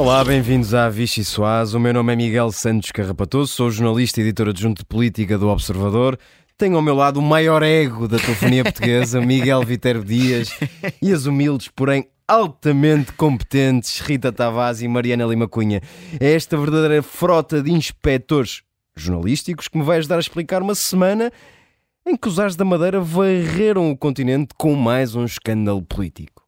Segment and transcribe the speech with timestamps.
[0.00, 1.74] Olá, bem-vindos à Vichy Soaz.
[1.74, 5.46] O meu nome é Miguel Santos Carrapatoso, sou jornalista e editor adjunto de política do
[5.46, 6.18] Observador.
[6.56, 10.58] Tenho ao meu lado o maior ego da telefonia portuguesa, Miguel Viterbo Dias,
[11.02, 15.82] e as humildes, porém altamente competentes Rita Tavares e Mariana Lima Cunha.
[16.18, 18.62] É esta verdadeira frota de inspectores
[18.96, 21.30] jornalísticos que me vai ajudar a explicar uma semana
[22.06, 26.42] em que os Ares da Madeira varreram o continente com mais um escândalo político.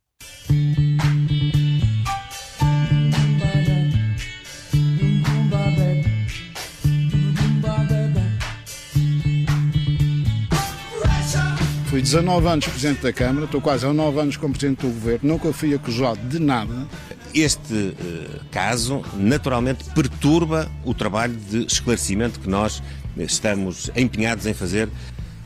[11.93, 15.29] Fui 19 anos Presidente da Câmara, estou quase há 9 anos como Presidente do Governo,
[15.29, 16.89] nunca fui acusado de nada.
[17.35, 22.83] Este uh, caso, naturalmente, perturba o trabalho de esclarecimento que nós
[23.15, 24.89] estamos empenhados em fazer.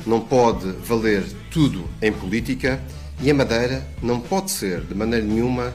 [0.07, 2.81] Não pode valer tudo em política
[3.21, 5.75] e a Madeira não pode ser, de maneira nenhuma,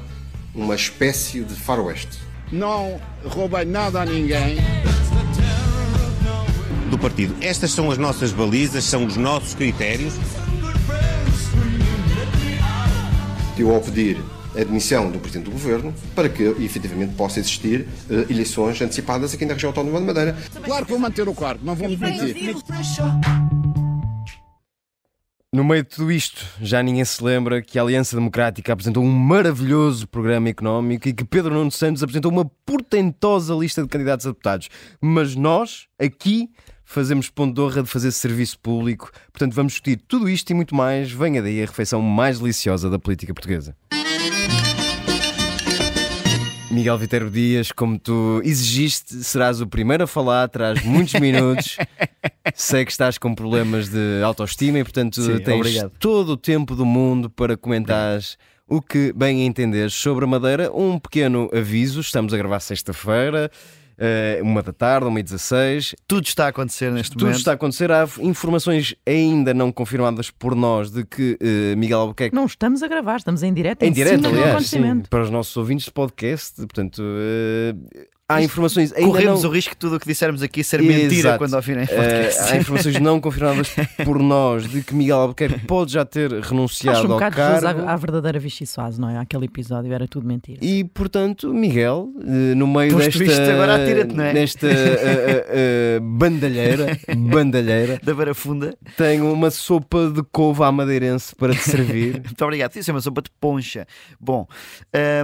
[0.55, 2.17] uma espécie de faroeste.
[2.49, 4.55] Não roubei nada a ninguém.
[6.89, 7.35] Do partido.
[7.41, 10.13] Estas são as nossas balizas, são os nossos critérios.
[13.57, 14.17] Eu ao pedir
[14.55, 19.45] a admissão do Presidente do Governo para que efetivamente possa existir uh, eleições antecipadas aqui
[19.45, 20.37] na região autónoma de Madeira.
[20.63, 22.55] Claro que vou manter o quarto, não vou me mentir.
[25.53, 29.11] No meio de tudo isto, já ninguém se lembra que a Aliança Democrática apresentou um
[29.11, 34.29] maravilhoso programa económico e que Pedro Nuno Santos apresentou uma portentosa lista de candidatos a
[34.29, 34.69] deputados.
[35.01, 36.49] Mas nós, aqui,
[36.91, 39.11] fazemos ponto de honra de fazer serviço público.
[39.31, 41.11] Portanto, vamos discutir tudo isto e muito mais.
[41.11, 43.75] Venha daí a refeição mais deliciosa da política portuguesa.
[46.69, 51.77] Miguel Viterbo Dias, como tu exigiste, serás o primeiro a falar, terás muitos minutos.
[52.55, 55.91] Sei que estás com problemas de autoestima e, portanto, Sim, tens obrigado.
[55.99, 58.37] todo o tempo do mundo para comentares
[58.67, 60.71] o que bem entenderes sobre a Madeira.
[60.73, 63.51] Um pequeno aviso: estamos a gravar sexta-feira,
[64.43, 65.95] uma da tarde, uma e 16.
[66.07, 67.37] Tudo está a acontecer neste Tudo momento.
[67.37, 67.91] está a acontecer.
[67.91, 72.87] Há informações ainda não confirmadas por nós de que eh, Miguel Albuquerque Não estamos a
[72.87, 73.83] gravar, estamos em direto.
[73.83, 76.55] em direto, cima do aliás, sim, para os nossos ouvintes de podcast.
[76.57, 77.75] Portanto, eh,
[78.33, 79.49] há informações ainda Corremos não...
[79.49, 81.37] o risco de tudo o que dissermos aqui ser mentira Exato.
[81.37, 82.53] quando ouvirem o Eh, podcast.
[82.53, 87.07] há informações não confirmadas por nós de que Miguel Albuquerque pode já ter renunciado Acho
[87.07, 87.81] um ao bocado cargo.
[87.87, 88.65] à, à verdadeira Vichy
[88.97, 89.17] não é?
[89.17, 90.59] Aquele episódio era tudo mentira.
[90.61, 94.33] E portanto, Miguel, eh, no meio Posto desta, agora atira-te, não é?
[94.33, 98.75] nesta eh, eh, bandalheira, bandalheira, Da barafunda.
[98.97, 102.13] tenho uma sopa de couve à madeirense para te servir.
[102.23, 102.75] Muito obrigado.
[102.75, 103.85] Isso é uma sopa de poncha.
[104.19, 104.47] Bom,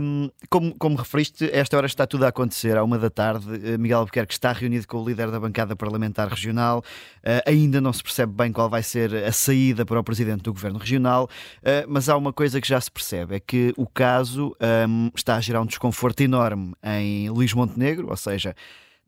[0.01, 2.77] hum, como, como referiste, esta hora está tudo a acontecer.
[2.77, 6.27] À uma da tarde, eh, Miguel Albuquerque está reunido com o líder da bancada parlamentar
[6.27, 6.83] regional.
[7.23, 10.53] Eh, ainda não se percebe bem qual vai ser a saída para o presidente do
[10.53, 11.29] governo regional,
[11.63, 14.55] eh, mas há uma coisa que já se percebe: é que o caso
[14.87, 18.55] hum, está a gerar um desconforto enorme em Luís Montenegro, ou seja.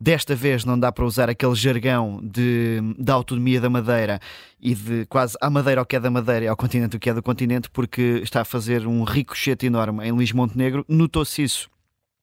[0.02, 4.18] Desta vez não dá para usar aquele jargão de, da autonomia da Madeira
[4.58, 7.10] e de quase à Madeira ao que é da Madeira e ao continente o que
[7.10, 10.86] é do continente, porque está a fazer um ricochete enorme em Luís Montenegro.
[10.88, 11.70] Notou-se isso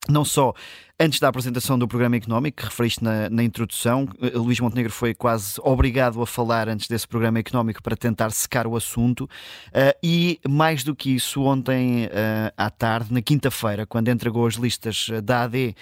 [0.09, 0.55] não só
[0.99, 5.13] antes da apresentação do programa económico, que referiste na, na introdução, eh, Luís Montenegro foi
[5.15, 9.29] quase obrigado a falar antes desse programa económico para tentar secar o assunto.
[9.75, 14.55] eh, e mais do que isso, ontem eh, à tarde, na quinta-feira, quando entregou as
[14.55, 15.75] listas da AD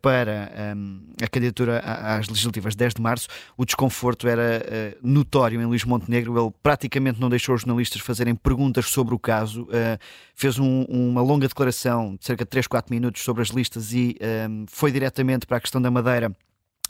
[0.00, 5.66] para ehm, a candidatura às legislativas 10 de março, o desconforto era eh, notório em
[5.66, 6.40] Luís Montenegro.
[6.40, 9.66] Ele praticamente não deixou os jornalistas fazerem perguntas sobre o caso,
[10.36, 14.16] fez um- uma longa declaração de cerca de 3, 4 minutos sobre as listas e
[14.68, 16.32] foi diretamente para a questão da Madeira.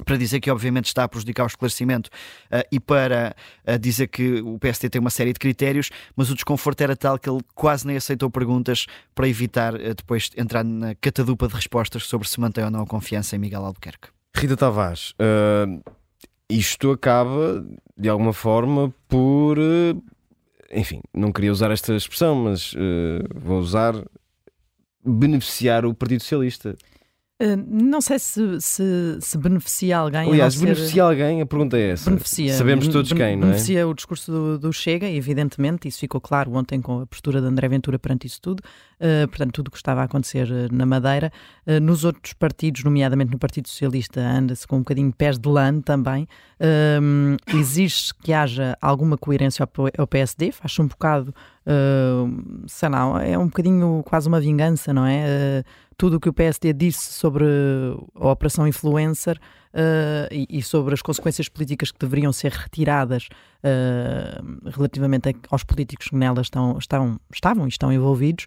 [0.06, 2.08] Para dizer que, obviamente, está a prejudicar o esclarecimento
[2.50, 6.34] eh, e para eh, dizer que o PST tem uma série de critérios, mas o
[6.34, 10.94] desconforto era tal que ele quase nem aceitou perguntas para evitar eh, depois entrar na
[10.94, 14.08] catadupa de respostas sobre se mantém ou não a confiança em Miguel Albuquerque.
[14.34, 15.14] Rita Tavares,
[16.48, 17.62] isto acaba
[17.96, 19.58] de alguma forma por.
[20.72, 22.74] enfim, não queria usar esta expressão, mas
[23.34, 23.94] vou usar.
[25.04, 26.74] beneficiar o Partido Socialista.
[27.42, 30.28] Uh, não sei se, se, se beneficia alguém.
[30.30, 31.40] Aliás, ser- beneficia alguém?
[31.40, 32.08] A pergunta é essa.
[32.08, 32.52] Beneficia.
[32.52, 33.50] Sabemos todos Ben- quem, não é?
[33.50, 37.46] Beneficia o discurso do, do Chega, evidentemente, isso ficou claro ontem com a postura de
[37.48, 38.60] André Ventura perante isso tudo.
[39.00, 41.32] Uh, portanto, tudo o que estava a acontecer uh, na Madeira.
[41.66, 45.48] Uh, nos outros partidos, nomeadamente no Partido Socialista, anda-se com um bocadinho de pés de
[45.48, 46.28] lã também.
[47.00, 51.34] Um, Exige que haja alguma coerência ao, ao PSD, faz-se um bocado
[51.66, 55.24] uh, sei lá, é um bocadinho quase uma vingança, não é?
[55.24, 57.44] Uh, tudo o que o PSD disse sobre
[58.14, 59.38] a Operação Influencer
[59.72, 63.28] uh, e, e, sobre as consequências políticas que deveriam ser retiradas
[64.74, 68.46] relativamente a, aos políticos que nelas estão, estão, estavam e estão envolvidos,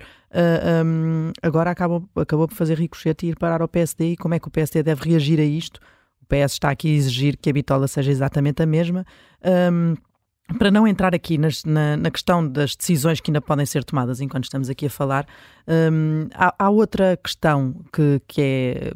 [0.83, 4.39] um, agora acabou, acabou por fazer ricochete e ir parar ao PSD e como é
[4.39, 5.79] que o PSD deve reagir a isto?
[6.21, 9.05] O PS está aqui a exigir que a bitola seja exatamente a mesma.
[9.71, 9.95] Um,
[10.59, 14.21] para não entrar aqui nas, na, na, questão das decisões que ainda podem ser tomadas
[14.21, 15.25] enquanto estamos aqui a falar,
[15.67, 18.93] hum, há, há, outra questão que, que, é,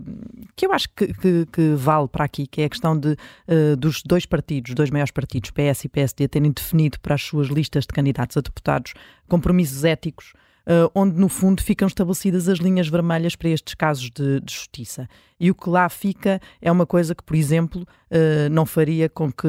[0.56, 3.18] que eu acho que, que, que vale para aqui, que é a questão de,
[3.48, 7.48] uh, dos dois partidos, dois maiores partidos, PS e PSD, terem definido para as suas
[7.48, 8.94] listas de candidatos a deputados
[9.28, 10.34] compromissos éticos
[10.70, 15.10] uh, onde no fundo ficam estabelecidas as linhas vermelhas para estes casos de, de justiça.
[15.40, 19.32] E o que lá fica é uma coisa que, por exemplo, uh, não faria com
[19.32, 19.48] que,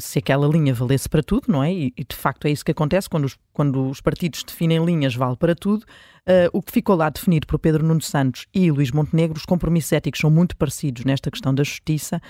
[0.00, 1.72] se aquela linha valesse para tudo, não é?
[1.72, 5.14] E, e de facto é isso que acontece quando os, quando os partidos definem linhas,
[5.14, 5.84] vale para tudo.
[6.26, 9.92] Uh, o que ficou lá definido por Pedro Nuno Santos e Luís Montenegro, os compromissos
[9.92, 12.20] éticos são muito parecidos nesta questão da justiça.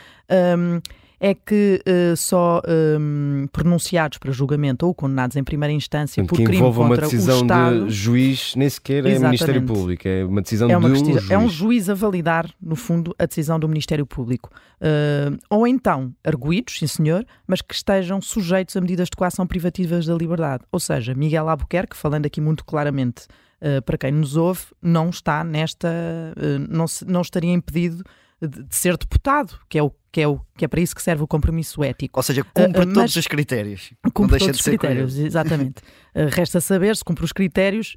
[0.58, 0.80] Um,
[1.24, 2.60] é que uh, só
[2.98, 7.38] um, pronunciados para julgamento ou condenados em primeira instância por que crime contra uma decisão
[7.38, 9.18] o Estado, de juiz, nem sequer é.
[9.20, 11.30] Ministério Público, é uma decisão é uma de um juiz.
[11.30, 14.50] É um juiz a validar, no fundo, a decisão do Ministério Público.
[14.80, 20.06] Uh, ou então, arguídos, sim senhor, mas que estejam sujeitos a medidas de coação privativas
[20.06, 20.64] da liberdade.
[20.72, 23.26] Ou seja, Miguel Albuquerque, falando aqui muito claramente
[23.60, 25.88] uh, para quem nos ouve, não está nesta.
[25.88, 28.02] uh, não, se- não estaria impedido
[28.48, 31.02] de, de ser deputado, que é, o, que, é o, que é para isso que
[31.02, 32.18] serve o compromisso ético.
[32.18, 33.92] Ou seja, cumpre Ah, ah, todos mas- os critérios.
[34.04, 35.26] não Cumpre deixa todos de os critérios, curioso.
[35.26, 35.80] exatamente.
[36.14, 37.96] Uh, resta saber se cumpre os critérios,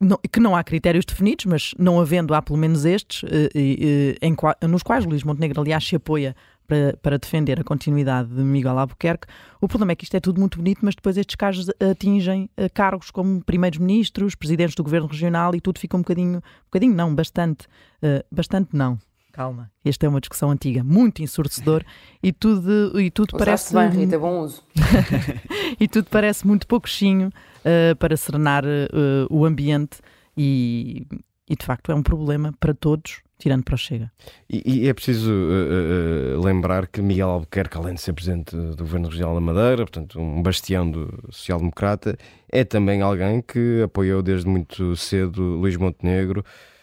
[0.00, 4.16] não- que não há critérios definidos, mas não havendo, há pelo menos estes, uh, uh,
[4.20, 4.36] em
[4.68, 6.34] nos quais Luís Montenegro, aliás, se apoia
[6.66, 9.28] para, para defender a continuidade de Miguel Albuquerque.
[9.60, 12.68] O problema é que isto é tudo muito bonito, mas depois estes casos atingem uh,
[12.74, 17.14] cargos como primeiros-ministros, presidentes do governo regional e tudo fica um bocadinho, um bocadinho não,
[17.14, 17.66] bastante,
[18.02, 18.98] uh, bastante não.
[19.36, 21.84] Calma, esta é uma discussão antiga, muito ensurdecedor
[22.22, 24.62] e tudo, e tudo Usaste parece bem, Rita, bom uso.
[25.78, 29.98] e tudo parece muito pouquinho uh, para serenar uh, o ambiente
[30.34, 31.06] e,
[31.46, 34.10] e de facto é um problema para todos, tirando para o Chega.
[34.48, 38.76] E, e é preciso uh, uh, lembrar que Miguel Albuquerque, além de ser presidente do
[38.78, 42.16] Governo Regional da Madeira, portanto um bastião do social-democrata,
[42.50, 46.75] é também alguém que apoiou desde muito cedo Luís Montenegro, f-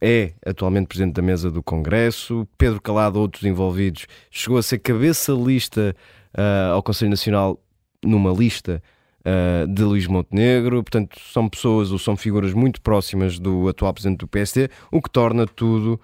[0.00, 5.32] é atualmente presidente da mesa do Congresso, Pedro Calado, outros envolvidos, chegou a ser cabeça
[5.32, 5.94] lista
[6.36, 7.58] uh, ao Conselho Nacional
[8.04, 8.82] numa lista
[9.20, 14.20] uh, de Luís Montenegro, portanto são pessoas ou são figuras muito próximas do atual presidente
[14.20, 16.00] do PSD, o que torna tudo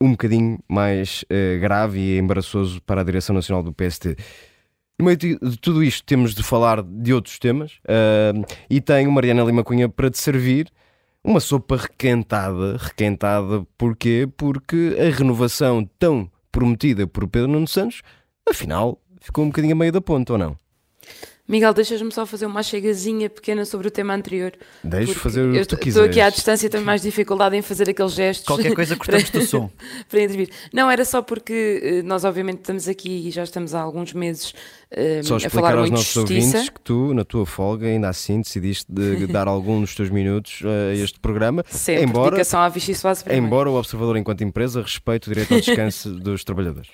[0.00, 4.14] um bocadinho mais eh, grave e embaraçoso para a direção nacional do PST.
[4.98, 8.32] No meio de tudo isto, temos de falar de outros temas ah,
[8.68, 10.70] e tenho Mariana Lima Cunha para te servir
[11.26, 12.76] uma sopa requentada.
[12.78, 14.28] Requentada porquê?
[14.36, 18.00] Porque a renovação tão prometida por Pedro Nuno Santos,
[18.48, 20.56] afinal, ficou um bocadinho a meio da ponta, ou não?
[21.48, 24.52] Miguel, deixas-me só fazer uma chegazinha pequena sobre o tema anterior.
[24.82, 26.10] Deixa porque fazer o que tu Estou quiseres.
[26.10, 28.46] aqui à distância e tenho mais dificuldade em fazer aqueles gestos.
[28.46, 29.70] Qualquer coisa cortamos do som.
[30.10, 30.50] para intervir.
[30.72, 34.54] Não, era só porque eh, nós obviamente estamos aqui e já estamos há alguns meses
[34.96, 36.46] eh, Só a explicar falar aos nossos justiça.
[36.56, 40.62] ouvintes que tu, na tua folga, ainda assim decidiste de dar algum dos teus minutos
[40.64, 43.46] a este programa, Sempre, embora, dedicação à Vichy Soares primeiro.
[43.46, 46.90] embora o Observador, enquanto empresa, respeite o direito ao descanso dos trabalhadores.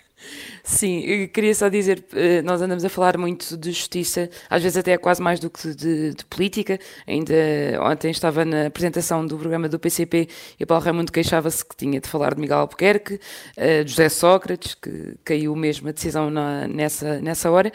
[0.63, 4.97] Sim, queria só dizer, eh, nós andamos a falar muito de justiça, às vezes até
[4.97, 6.79] quase mais do que de, de política.
[7.09, 7.35] Ainda
[7.83, 10.29] ontem estava na apresentação do programa do PCP
[10.61, 13.19] e o Paulo Raimundo queixava-se que tinha de falar de Miguel Albuquerque,
[13.57, 17.73] eh, de José Sócrates, que caiu mesmo a decisão na- nessa, nessa hora, eh,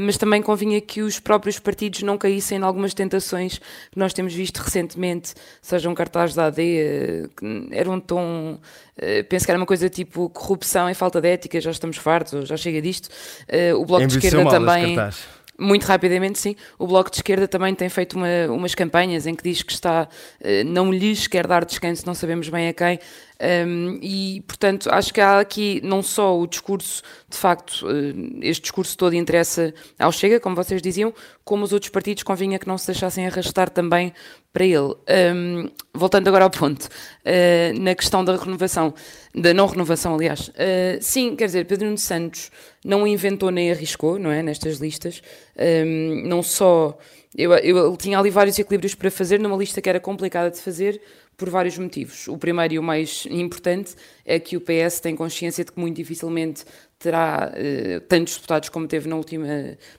[0.00, 4.34] mas também convinha que os próprios partidos não caíssem em algumas tentações que nós temos
[4.34, 8.58] visto recentemente, sejam cartazes da AD, eh, que era um tom,
[8.96, 12.48] eh, penso que era uma coisa tipo corrupção e falta de ética, já estamos fartos,
[12.48, 13.08] já chega disto.
[13.48, 14.94] Eh, o Bloco de Esquerda também.
[14.96, 15.38] cartaz.
[15.60, 16.54] Muito rapidamente, sim.
[16.78, 20.08] O Bloco de Esquerda também tem feito uma- umas campanhas em que diz que está,
[20.40, 23.00] eh, não lhes quer dar descanso, não sabemos bem a quem.
[23.40, 28.62] Um, e, portanto, acho que há aqui não só o discurso, de facto, eh, este
[28.62, 31.14] discurso todo interessa ao Chega, como vocês diziam,
[31.44, 34.12] como os outros partidos convinha que não se deixassem arrastar também
[34.52, 34.94] para ele.
[35.34, 36.88] Um, voltando agora ao ponto,
[37.24, 38.92] eh, na questão da renovação,
[39.32, 40.50] da não renovação, aliás.
[40.56, 42.50] Eh, sim, quer dizer, Pedro Nuno Santos
[42.84, 45.22] não inventou nem arriscou, não é, nestas listas.
[45.56, 46.98] Um, não só...
[47.36, 50.58] Eu, eu, ele tinha ali vários equilíbrios para fazer numa lista que era complicada de
[50.58, 51.00] fazer,
[51.38, 52.26] por vários motivos.
[52.26, 53.94] O primeiro e o mais importante
[54.26, 56.64] é que o PS tem consciência de que muito dificilmente
[56.98, 59.46] terá eh, tantos deputados como teve na última,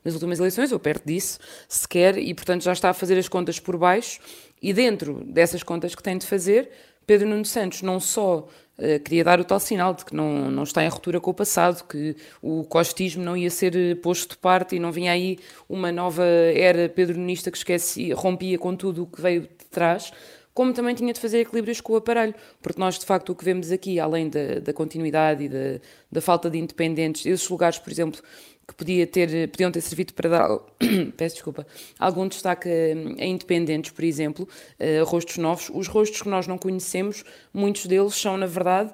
[0.03, 3.57] nas últimas eleições, ou perto disso, sequer, e portanto já está a fazer as contas
[3.57, 4.19] por baixo.
[4.61, 6.69] E dentro dessas contas que tem de fazer,
[7.07, 8.39] Pedro Nuno Santos não só
[8.77, 11.33] uh, queria dar o tal sinal de que não, não está em ruptura com o
[11.33, 15.39] passado, que o costismo não ia ser eh, posto de parte e não vinha aí
[15.69, 20.11] uma nova era pedronista que esquece, rompia com tudo o que veio de trás,
[20.59, 23.45] como também tinha de fazer equilíbrios com o aparelho, porque nós de facto o que
[23.45, 25.79] vemos aqui, além da, da continuidade e da,
[26.11, 28.21] da falta de independentes, esses lugares, por exemplo,
[28.67, 30.59] que podia ter, podiam ter servido para dar,
[31.15, 31.65] peço desculpa,
[31.97, 35.71] algum destaque a, independentes, por exemplo, a rostos novos.
[35.73, 37.23] Os rostos que nós não conhecemos,
[37.53, 38.91] muitos deles são, na verdade,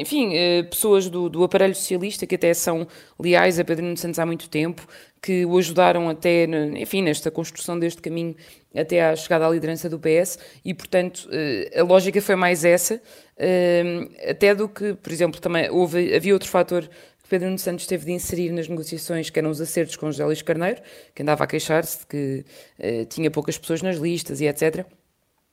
[0.00, 2.86] enfim, uh, pessoas do, do aparelho socialista que até são
[3.18, 4.86] leais a Pedro Santos há muito tempo,
[5.20, 6.44] que o ajudaram até,
[6.76, 8.36] enfim, nesta construção deste caminho
[8.74, 12.96] até à chegada à liderança do PS e, portanto, uh, a lógica foi mais essa,
[12.96, 16.88] uh, até do que, por exemplo, também houve, havia outro fator
[17.22, 20.42] que Pedro Santos teve de inserir nas negociações, que eram os acertos com José Luís
[20.42, 20.80] Carneiro,
[21.14, 22.44] que andava a queixar-se de que
[22.78, 24.86] uh, tinha poucas pessoas nas listas e etc.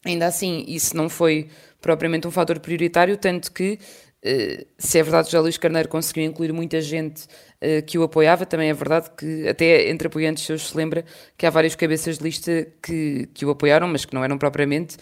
[0.06, 1.50] Ainda assim, isso não foi
[1.82, 3.80] propriamente um fator prioritário, tanto que
[4.26, 7.26] Uh, se é verdade que José Luís Carneiro conseguiu incluir muita gente
[7.62, 11.06] uh, que o apoiava, também é verdade que até entre apoiantes seus se lembra
[11.38, 14.98] que há várias cabeças de lista que, que o apoiaram, mas que não eram propriamente,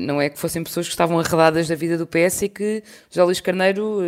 [0.00, 3.22] não é que fossem pessoas que estavam arredadas da vida do PS e que José
[3.22, 4.00] Luís Carneiro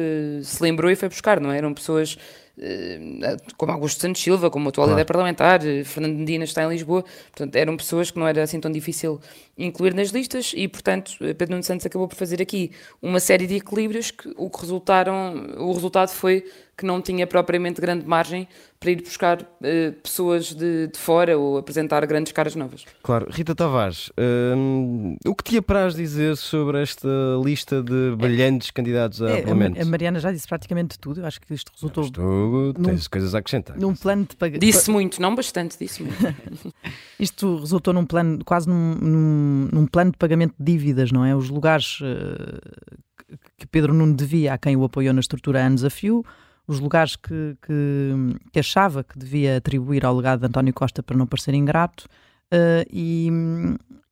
[0.42, 1.58] se lembrou e foi buscar, não é?
[1.58, 2.16] eram pessoas
[2.60, 4.98] eh, como Augusto Santos Silva, como o atual claro.
[4.98, 8.58] líder parlamentar, eh, Fernando Medina está em Lisboa, portanto eram pessoas que não era assim
[8.58, 9.20] tão difícil
[9.56, 13.46] incluir nas listas e, portanto, eh, Pedro Nuno Santos acabou por fazer aqui uma série
[13.46, 16.44] de equilíbrios que o que resultaram, o resultado foi
[16.76, 18.48] que não tinha propriamente grande margem
[18.80, 22.84] para ir buscar uh, pessoas de, de, fora ou apresentar grandes caras novas.
[23.02, 23.26] Claro.
[23.30, 24.10] Rita Tavares,
[24.56, 27.08] hum, o que te apraz dizer sobre esta
[27.44, 29.80] lista de brilhantes é, candidatos a é, Parlamento?
[29.80, 31.20] A Mariana já disse praticamente tudo.
[31.20, 32.08] Eu acho que isto resultou.
[32.08, 33.76] Tu tens coisas a acrescentar.
[33.76, 34.60] Num plano de pagamento.
[34.60, 36.34] Disse muito, não bastante, disse muito.
[37.18, 41.34] isto resultou num plano, quase num, num, num, plano de pagamento de dívidas, não é?
[41.34, 45.90] Os lugares uh, que Pedro Nuno devia a quem o apoiou na estrutura anos a
[45.90, 46.24] fio
[46.68, 48.12] os lugares que, que,
[48.52, 52.06] que, achava que devia atribuir ao legado de António Costa para não parecer ingrato
[52.52, 53.28] uh, e,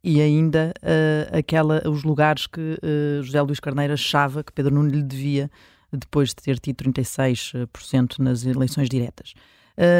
[0.02, 4.88] e ainda uh, aquela, os lugares que uh, José Luís Carneiro achava que Pedro Nuno
[4.88, 5.50] lhe devia
[5.92, 9.34] depois de ter tido 36% nas eleições diretas.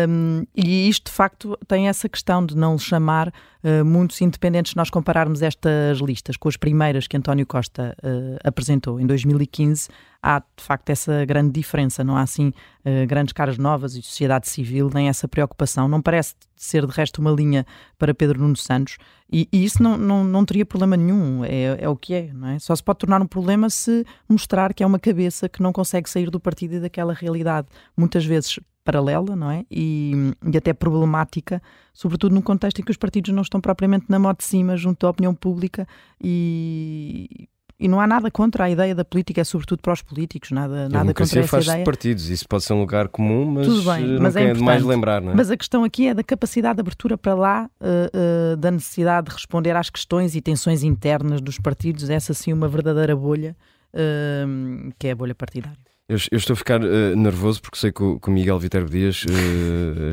[0.09, 3.33] Um, e isto, de facto, tem essa questão de não chamar
[3.67, 4.71] uh, muitos independentes.
[4.71, 9.89] Se nós compararmos estas listas com as primeiras que António Costa uh, apresentou em 2015,
[10.23, 12.05] há de facto essa grande diferença.
[12.05, 15.89] Não há assim uh, grandes caras novas e sociedade civil, nem essa preocupação.
[15.89, 17.67] Não parece ser de resto uma linha
[17.99, 18.97] para Pedro Nuno Santos.
[19.31, 22.59] E, e isso não, não, não teria problema nenhum, é, é o que é, é?
[22.61, 26.09] Só se pode tornar um problema se mostrar que é uma cabeça que não consegue
[26.09, 27.67] sair do partido e daquela realidade.
[27.97, 29.65] Muitas vezes paralela, não é?
[29.69, 30.13] E,
[30.49, 31.61] e, até problemática,
[31.93, 35.07] sobretudo num contexto em que os partidos não estão propriamente na moda de cima junto
[35.07, 35.87] à opinião pública
[36.23, 37.49] e,
[37.79, 40.89] e não há nada contra a ideia da política, é sobretudo para os políticos, nada,
[40.89, 41.79] nada contra essa faz ideia.
[41.79, 45.21] de partidos, isso pode ser um lugar comum, mas, Tudo bem, mas é, demais lembrar,
[45.21, 45.35] não é?
[45.35, 49.29] Mas a questão aqui é da capacidade de abertura para lá, uh, uh, da necessidade
[49.29, 53.55] de responder às questões e tensões internas dos partidos, essa sim uma verdadeira bolha,
[53.93, 55.79] uh, que é a bolha partidária.
[56.09, 58.89] Eu, eu estou a ficar uh, nervoso porque sei que o, que o Miguel Viterbo
[58.89, 59.27] Dias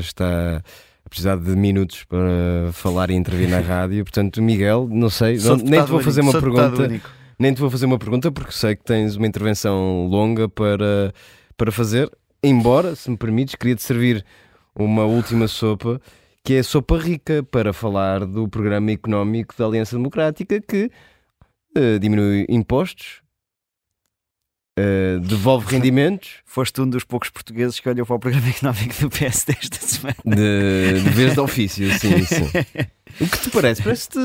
[0.00, 0.62] está
[1.04, 4.04] a precisar de minutos para falar e intervir na rádio.
[4.04, 7.02] Portanto, Miguel, não sei, não, nem te vou fazer uma pergunta.
[7.38, 11.12] Nem te vou fazer uma pergunta porque sei que tens uma intervenção longa para,
[11.56, 12.10] para fazer.
[12.42, 14.24] Embora, se me permites, queria-te servir
[14.74, 16.00] uma última sopa,
[16.44, 20.90] que é a sopa rica, para falar do programa económico da Aliança Democrática que
[21.76, 23.23] uh, diminui impostos,
[24.78, 26.40] Uh, devolve rendimentos.
[26.44, 30.16] Foste um dos poucos portugueses que olhou para o programa económico do PSD esta semana.
[30.24, 32.50] De, de vez de ofício, sim, sim.
[33.20, 33.82] O que te parece?
[33.82, 34.18] Parece-te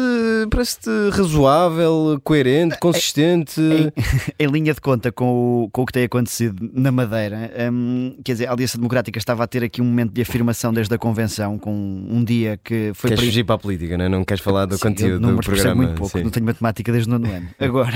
[0.50, 0.79] parece
[1.12, 3.62] razoável, coerente, consistente?
[3.62, 3.91] Em,
[4.39, 8.34] em, linha de conta com o, com o que tem acontecido na Madeira, hum, quer
[8.34, 11.58] dizer, a Aliança Democrática estava a ter aqui um momento de afirmação desde a convenção,
[11.60, 13.10] com um dia que foi.
[13.10, 13.29] Queres para...
[13.29, 14.10] fugir para a política, não, é?
[14.10, 15.75] não queres falar do sim, conteúdo do programa?
[15.75, 16.24] muito pouco, sim.
[16.24, 17.48] não tenho matemática desde o nono ano.
[17.60, 17.93] Agora,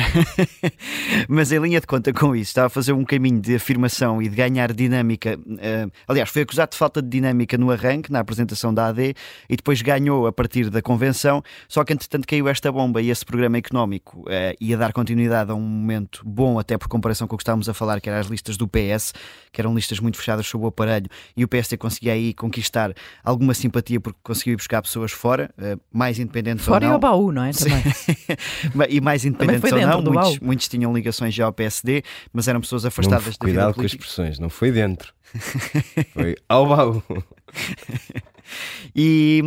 [1.28, 4.30] mas em linha de conta com isso, estava a fazer um caminho de afirmação e
[4.30, 5.40] de ganhar dinâmica.
[5.40, 9.16] Uh, aliás, foi acusado de falta de dinâmica no arranque, na apresentação da AD,
[9.50, 13.26] e depois ganhou a partir da convenção, só que entretanto caiu esta bomba e esse
[13.26, 17.38] programa económico eh, ia dar continuidade a um momento bom, até por comparação com o
[17.38, 19.14] que estávamos a falar, que eram as listas do PS,
[19.52, 23.54] que eram listas muito fechadas sob o aparelho, e o PSD conseguia aí conquistar alguma
[23.54, 26.94] simpatia porque conseguiu ir buscar pessoas fora, eh, mais independentes Fora ou e não.
[26.94, 27.52] ao baú, não é?
[27.52, 27.84] Também.
[28.90, 30.46] e mais independentes ou não, muitos, baú.
[30.46, 33.82] muitos tinham ligações já ao PSD, mas eram pessoas Não, afastadas da vida cuidado com
[33.82, 35.14] as expressões, não foi dentro.
[36.14, 37.04] Foi ao baú.
[38.96, 39.42] E,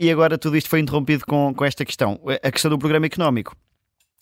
[0.00, 2.20] e agora tudo isto foi interrompido com, com esta questão.
[2.42, 3.54] A questão do programa económico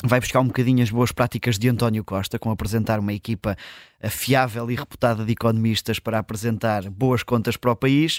[0.04, 3.56] vai buscar um bocadinho as boas práticas de António Costa, com apresentar uma equipa
[4.11, 8.18] fiável e reputada de economistas para apresentar boas contas para o país.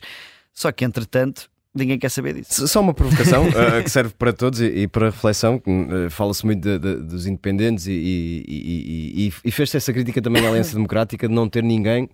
[0.51, 2.67] Só que, entretanto, ninguém quer saber disso.
[2.67, 5.61] Só uma provocação eh, que serve para todos e, e para reflexão.
[5.67, 10.49] eh, Fala-se muito de- de- dos independentes e- e- e fez-se essa crítica também à
[10.49, 12.09] Aliança Democrática de não ter ninguém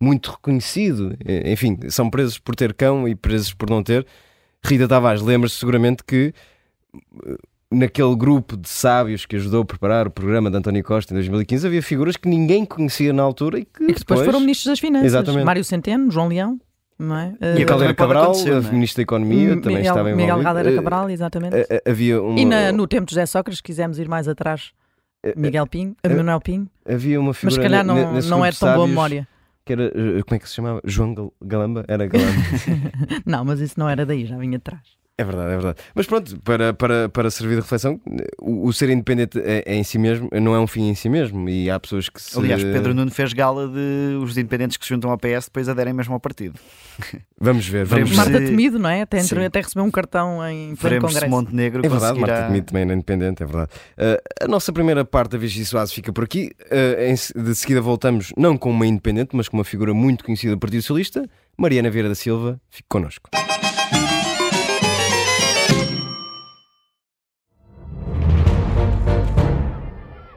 [0.00, 1.16] muito reconhecido.
[1.24, 4.06] Eh, Enfim, são presos por ter cão e presos por não ter.
[4.64, 6.32] Rita Tavares lembra-se seguramente que
[7.26, 7.36] eh,
[7.70, 11.66] naquele grupo de sábios que ajudou a preparar o programa de António Costa em 2015
[11.66, 14.78] havia figuras que ninguém conhecia na altura e que, E que depois foram ministros das
[14.80, 15.06] Finanças.
[15.06, 15.44] Exatamente.
[15.44, 16.60] Mário Centeno, João Leão,
[16.98, 17.34] não é?
[17.40, 18.72] E Eh, agora Caldeira Cabral, a é?
[18.72, 20.16] ministra da Economia, também Miguel, estava envolvido.
[20.16, 21.56] Miguel Caldeira Eh, Cabral, exatamente.
[21.56, 24.26] eh, eh, Havia uma, E na- no tempo de José Sócrates, se quisermos ir mais
[24.28, 24.72] atrás,
[25.22, 28.50] eh, Miguel Pinho, eh, Manuel Pinho, havia uma mas figura se calhar não, não é
[28.50, 29.28] de tão boa memória.
[29.66, 30.80] Que era, eh, como é que se chamava?
[30.84, 31.84] João Gal- Galamba?
[31.88, 32.32] Era Galamba.
[33.26, 34.80] Não, mas isso não era daí, já vinha atrás.
[35.18, 35.78] É verdade, é verdade.
[35.94, 37.98] Mas pronto, para, para, para servir de reflexão,
[38.38, 41.08] o, o ser independente é, é em si mesmo, não é um fim em si
[41.08, 41.48] mesmo.
[41.48, 42.38] E há pessoas que se.
[42.38, 45.94] Aliás, Pedro Nuno fez gala de os independentes que se juntam ao PS depois aderem
[45.94, 46.58] mesmo ao partido.
[47.38, 48.16] Vamos ver, vamos ver.
[48.16, 49.02] Marta Temido, não é?
[49.02, 51.28] Até, entre- até recebeu um cartão em pleno se congresso.
[51.30, 52.32] Montenegro É verdade, conseguirá...
[52.34, 53.70] Marta Temido também era independente, é verdade.
[53.98, 56.50] Eh, a nossa primeira parte da Vichy Soares fica por aqui.
[56.70, 60.54] Eh, em de seguida voltamos, não com uma independente, mas com uma figura muito conhecida
[60.54, 62.58] do Partido Socialista, Mariana Vieira da Silva.
[62.70, 63.28] Fique connosco.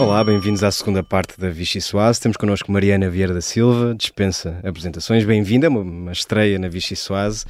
[0.00, 2.18] Olá, bem-vindos à segunda parte da Vichy Soares.
[2.18, 5.26] Temos connosco Mariana Vieira da Silva, dispensa apresentações.
[5.26, 7.44] Bem-vinda, uma, estreia na Vichy Soares.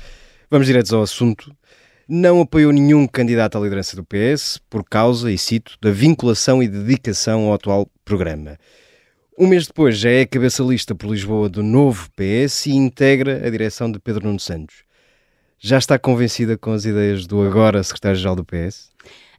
[0.50, 1.54] Vamos diretos ao assunto.
[2.08, 6.66] Não apoiou nenhum candidato à liderança do PS por causa, e cito, da vinculação e
[6.66, 8.58] dedicação ao atual programa.
[9.38, 13.48] Um mês depois já é cabeça lista por Lisboa do novo PS e integra a
[13.48, 14.82] direção de Pedro Nuno Santos.
[15.56, 18.90] Já está convencida com as ideias do agora secretário-geral do PS?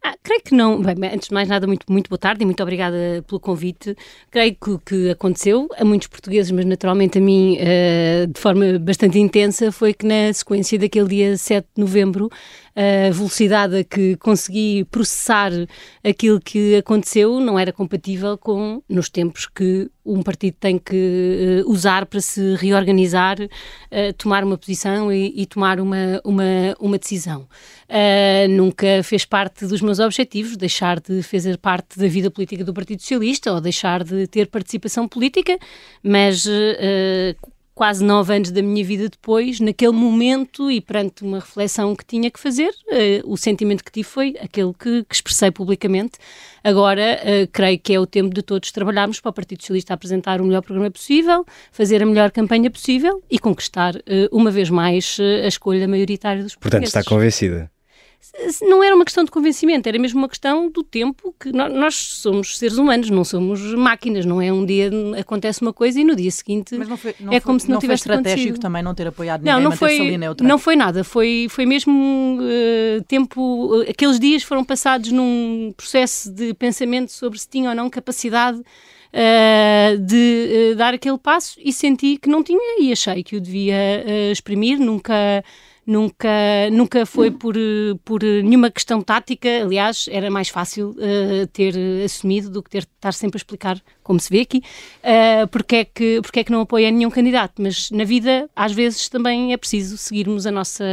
[0.04, 0.82] Ah, creio que não.
[0.82, 3.96] Bem, antes de mais nada, muito, muito boa tarde e muito obrigada pelo convite.
[4.32, 9.20] Creio que que aconteceu a muitos portugueses, mas naturalmente a mim eh, de forma bastante
[9.20, 12.30] intensa, foi que na sequência daquele dia 7 de novembro,
[12.76, 15.52] a velocidade a que consegui processar
[16.04, 21.64] aquilo que aconteceu não era compatível com nos tempos que um partido tem que eh,
[21.66, 23.38] usar para se reorganizar,
[23.92, 26.44] eh, tomar uma posição e, e tomar uma, uma,
[26.80, 27.48] uma decisão.
[27.88, 32.74] Uh, nunca fez parte dos meus objetivos deixar de fazer parte da vida política do
[32.74, 35.58] Partido Socialista ou deixar de ter participação política,
[36.02, 37.51] mas uh,
[37.82, 42.30] quase nove anos da minha vida depois, naquele momento e perante uma reflexão que tinha
[42.30, 46.20] que fazer, uh, o sentimento que tive foi aquele que, que expressei publicamente.
[46.63, 50.39] Agora, uh, creio que é o tempo de todos trabalharmos para o Partido Socialista apresentar
[50.41, 55.17] o melhor programa possível, fazer a melhor campanha possível e conquistar, uh, uma vez mais,
[55.44, 56.96] a escolha maioritária dos Portanto, portugueses.
[56.96, 57.72] está convencida?
[58.62, 61.96] Não era uma questão de convencimento, era mesmo uma questão do tempo que nós, nós,
[61.96, 66.16] somos seres humanos, não somos máquinas, não é um dia acontece uma coisa e no
[66.16, 68.42] dia seguinte Mas não foi, não é foi, como se não, não tivesse foi estratégico
[68.42, 68.62] acontecido.
[68.62, 70.48] também não ter apoiado ninguém, Não, não foi, ali neutra.
[70.48, 76.32] não foi nada, foi, foi mesmo uh, tempo, uh, aqueles dias foram passados num processo
[76.32, 82.18] de pensamento sobre se tinha ou não capacidade uh, de dar aquele passo e senti
[82.18, 85.44] que não tinha e achei que o devia exprimir, nunca
[85.92, 86.30] nunca,
[86.72, 87.56] nunca foi por,
[88.06, 89.50] por nenhuma questão tática.
[89.64, 94.20] Aliás, era mais fácil uh, ter assumido do que ter estar sempre a explicar, como
[94.20, 94.60] se vê aqui,
[95.04, 97.62] uh, porque, é que, porque é que não apoia nenhum candidato.
[97.62, 100.84] Mas na vida, às vezes, também é preciso seguirmos a nossa,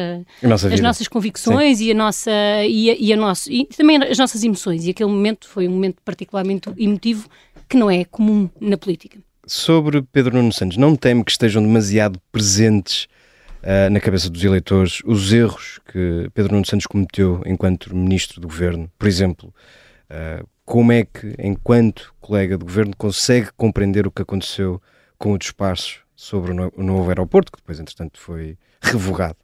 [0.43, 1.85] a nossa as nossas convicções Sim.
[1.85, 2.31] e, a nossa,
[2.67, 4.85] e, a, e, a nosso, e também as nossas emoções.
[4.85, 7.29] E aquele momento foi um momento particularmente emotivo
[7.69, 9.19] que não é comum na política.
[9.47, 13.07] Sobre Pedro Nuno Santos, não teme que estejam demasiado presentes
[13.63, 18.49] uh, na cabeça dos eleitores os erros que Pedro Nuno Santos cometeu enquanto ministro do
[18.49, 18.91] governo.
[18.99, 19.53] Por exemplo,
[20.11, 24.83] uh, como é que, enquanto colega do governo, consegue compreender o que aconteceu
[25.17, 29.37] com o despacho sobre o novo aeroporto, que depois, entretanto, foi revogado?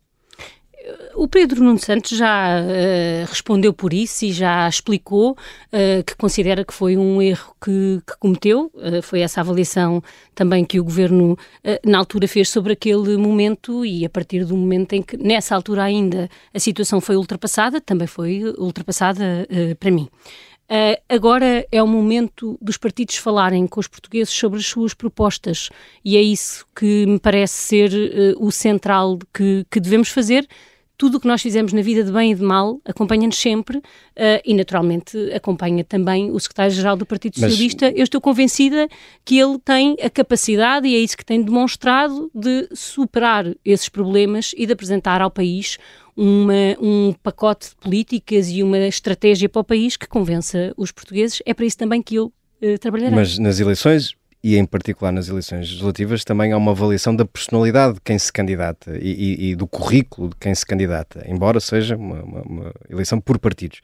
[1.15, 6.65] O Pedro Nuno Santos já uh, respondeu por isso e já explicou uh, que considera
[6.65, 8.71] que foi um erro que, que cometeu.
[8.75, 10.03] Uh, foi essa avaliação
[10.35, 11.39] também que o governo
[11.87, 15.85] na altura fez sobre aquele momento e a partir do momento em que, nessa altura
[15.85, 19.47] ainda, a situação foi ultrapassada, também foi ultrapassada
[19.79, 20.09] para mim.
[20.65, 25.69] Uh, agora é o momento dos partidos falarem com os portugueses sobre as suas propostas
[26.03, 30.49] e é isso que me parece ser uh, o central que, que devemos fazer
[30.97, 33.83] tudo o que nós fizemos na vida de bem e de mal acompanha-nos sempre uh,
[34.45, 37.87] e, naturalmente, acompanha também o secretário-geral do Partido Socialista.
[37.87, 37.99] Mas...
[37.99, 38.89] Eu estou convencida
[39.25, 44.53] que ele tem a capacidade, e é isso que tem demonstrado, de superar esses problemas
[44.57, 45.79] e de apresentar ao país
[46.17, 51.43] uma, um pacote de políticas e uma estratégia para o país que convença os portugueses.
[51.45, 52.27] É para isso também que eu
[52.63, 53.17] uh, trabalharei.
[53.17, 57.95] Mas nas eleições e em particular nas eleições legislativas, também há uma avaliação da personalidade
[57.95, 61.97] de quem se candidata e, e, e do currículo de quem se candidata, embora seja
[61.97, 63.81] uma, uma, uma, eleição por partidos.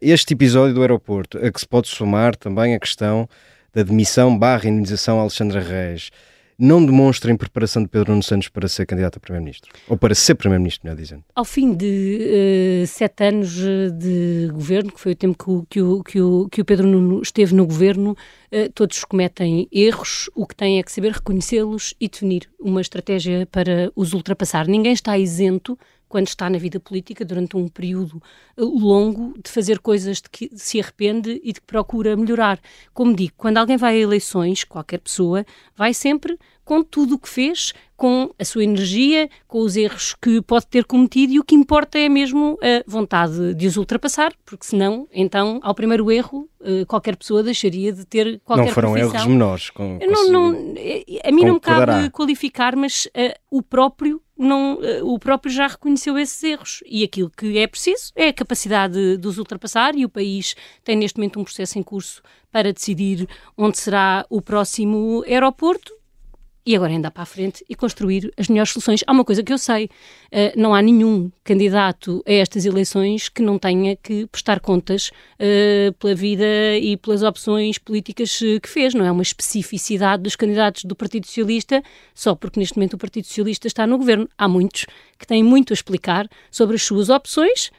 [0.00, 3.28] Este episódio do aeroporto, a que se pode somar também a questão
[3.74, 6.10] da demissão barra indenização Alexandra Reis,
[6.58, 9.72] não demonstrem preparação de Pedro Nuno Santos para ser candidato a Primeiro-Ministro?
[9.88, 11.24] Ou para ser Primeiro-Ministro, melhor dizendo?
[11.34, 15.66] Ao fim de uh, sete anos eh, de governo, que foi o tempo que o,
[15.68, 18.12] que o, que o, que o Pedro Nuno esteve no governo,
[18.52, 23.46] uh, todos cometem erros, o que tem é que saber reconhecê-los e definir uma estratégia
[23.50, 24.66] para os ultrapassar.
[24.66, 28.22] Ninguém está isento quando está na vida política durante um período
[28.56, 32.60] longo de fazer coisas de que se arrepende e de que procura melhorar.
[32.92, 35.44] Como digo, quando alguém vai a eleições, qualquer pessoa
[35.76, 40.42] vai sempre com tudo o que fez, com a sua energia, com os erros que
[40.42, 44.66] pode ter cometido e o que importa é mesmo a vontade de os ultrapassar, porque
[44.66, 49.14] senão, então, ao primeiro erro, eh, qualquer pessoa deixaria de ter qualquer Não foram profissão.
[49.14, 49.70] erros menores.
[49.70, 54.20] Com, com não, não, eh, a mim não me cabe qualificar, mas uh, o próprio
[54.36, 56.82] não, uh, o próprio já reconheceu esses erros.
[56.86, 60.54] E aquilo que é preciso é a capacidade de, de os ultrapassar e o país
[60.84, 62.22] tem neste momento um processo em curso
[62.52, 65.95] para decidir onde será o próximo aeroporto
[66.66, 69.04] e agora é andar para a frente e construir as melhores soluções.
[69.06, 73.40] Há uma coisa que eu sei: uh, não há nenhum candidato a estas eleições que
[73.40, 76.44] não tenha que prestar contas uh, pela vida
[76.80, 78.94] e pelas opções políticas eh, que fez.
[78.94, 83.26] Não é uma especificidade dos candidatos do Partido Socialista só porque neste momento o Partido
[83.26, 84.28] Socialista está no governo.
[84.36, 84.86] Há muitos
[85.18, 87.70] que têm muito a explicar sobre as suas opções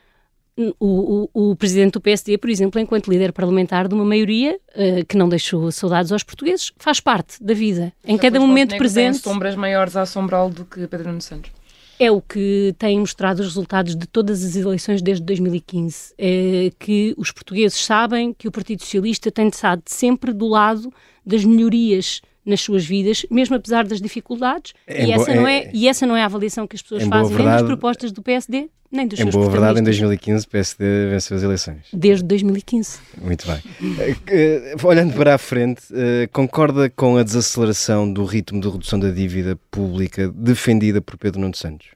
[0.57, 5.05] o, o, o, presidente do PSD, por exemplo, enquanto líder parlamentar de uma maioria uh,
[5.05, 7.93] que não deixou saudades aos portugueses, faz parte da vida.
[8.03, 9.21] Em cada momento presente.
[9.21, 11.51] Tem sombras maiores a assombrá-lo do que Pedro Nuno Santos.
[11.99, 16.13] É o que tem mostrado os resultados de todas as eleições desde 2015.
[16.17, 20.93] É que os portugueses sabem que o Partido Socialista tem estado sempre do lado
[21.25, 24.73] das melhorias nas suas vidas, mesmo apesar das dificuldades.
[24.87, 27.49] e, essa não é, e essa não é a avaliação que as pessoas fazem verdade,
[27.49, 30.49] nem das propostas do PSD, nem dos em seus Em boa verdade, em 2015 o
[30.49, 31.83] PSD venceu as eleições.
[31.91, 32.99] Desde 2015.
[33.21, 33.57] Muito bem.
[33.57, 39.11] uh, olhando para a frente, uh, concorda com a desaceleração do ritmo de redução da
[39.11, 41.89] dívida pública defendida por Pedro Nuno Santos?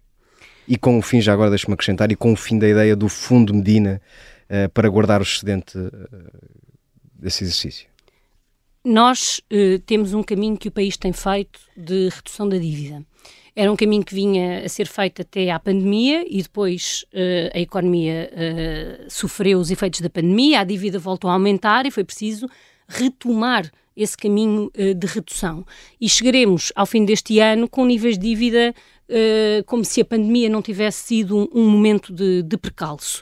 [0.67, 3.07] E com o fim, já agora deixe-me acrescentar, e com o fim da ideia do
[3.07, 4.01] Fundo Medina
[4.73, 5.73] para guardar o excedente
[7.17, 7.90] desse exercício?
[8.83, 13.05] Nós uh, temos um caminho que o país tem feito de redução da dívida.
[13.55, 17.59] Era um caminho que vinha a ser feito até à pandemia e depois uh, a
[17.59, 22.47] economia uh, sofreu os efeitos da pandemia, a dívida voltou a aumentar e foi preciso
[22.87, 25.65] retomar esse caminho de redução.
[25.99, 28.73] E chegaremos ao fim deste ano com níveis de dívida
[29.65, 33.21] como se a pandemia não tivesse sido um, um momento de, de precalço.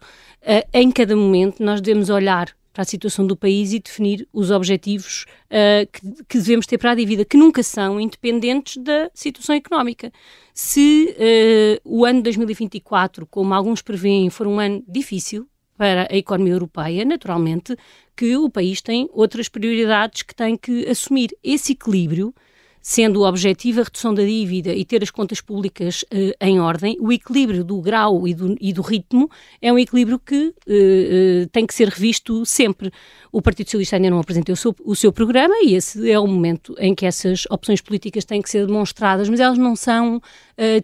[0.72, 5.26] em cada momento nós devemos olhar para a situação do país e definir os objetivos
[5.52, 10.13] uh, que, que, devemos ter para a dívida, que nunca são independentes da situação económica.
[10.54, 15.46] Se uh, o ano 2024, como alguns preveem, for um ano difícil
[15.78, 17.76] para a economia europeia, naturalmente
[18.15, 21.36] que o país tem outras prioridades que tem que assumir.
[21.44, 22.34] Esse equilíbrio
[22.82, 26.98] sendo o objetivo a redução da dívida e ter as contas públicas uh, em ordem,
[27.00, 29.30] o equilíbrio do grau e do, e do ritmo
[29.62, 32.92] é um equilíbrio que uh, uh, tem que ser revisto sempre.
[33.32, 36.26] O Partido Socialista ainda não apresentou o seu, o seu, programa e esse é o
[36.26, 40.22] momento em que essas opções políticas têm que ser demonstradas, mas elas não são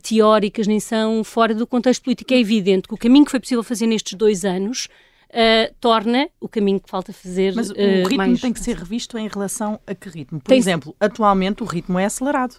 [0.01, 2.34] teóricas nem são fora do contexto político.
[2.34, 4.88] É evidente que o caminho que foi possível fazer nestes dois anos
[5.36, 7.54] uh, torna o caminho que falta fazer.
[7.54, 8.41] Mas o uh, ritmo mais...
[8.41, 10.39] tem que ser revisto em relação a que ritmo?
[10.39, 12.56] Por tem exemplo, atualmente o ritmo é acelerado.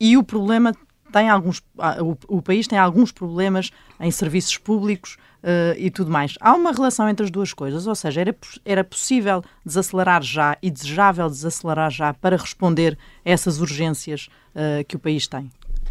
[0.00, 0.74] E o problema
[1.12, 1.62] tem alguns,
[2.00, 6.34] o, o país tem alguns problemas em serviços públicos uh, e tudo mais.
[6.40, 10.70] Há uma relação entre as duas coisas, ou seja, era, era possível desacelerar já e
[10.70, 15.50] desejável desacelerar já para responder a essas urgências uh, que o país tem?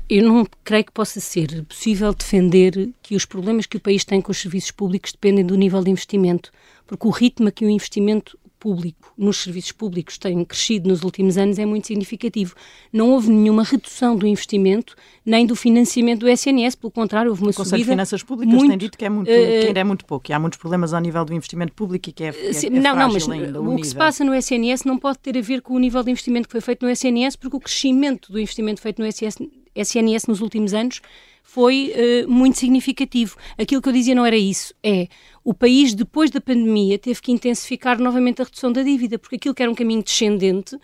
[0.09, 4.21] Eu não creio que possa ser possível defender que os problemas que o país tem
[4.21, 6.51] com os serviços públicos dependem do nível de investimento,
[6.85, 11.37] porque o ritmo a que o investimento público nos serviços públicos tem crescido nos últimos
[11.37, 12.55] anos é muito significativo.
[12.91, 17.51] Não houve nenhuma redução do investimento nem do financiamento do SNS, pelo contrário, houve uma
[17.51, 17.61] subida.
[17.61, 19.83] O Conselho de Finanças Públicas muito, tem dito que, é muito, uh, que ainda é
[19.83, 22.39] muito pouco, e há muitos problemas ao nível do investimento público e que é, que
[22.39, 25.19] é, é Não, não, mas ainda, o, o que se passa no SNS não pode
[25.19, 27.59] ter a ver com o nível de investimento que foi feito no SNS, porque o
[27.59, 29.37] crescimento do investimento feito no SNS,
[29.75, 31.01] SNS nos últimos anos
[31.45, 33.37] foi uh, muito significativo.
[33.57, 35.07] Aquilo que eu dizia não era isso, é
[35.43, 39.53] o país, depois da pandemia, teve que intensificar novamente a redução da dívida, porque aquilo
[39.53, 40.75] que era um caminho descendente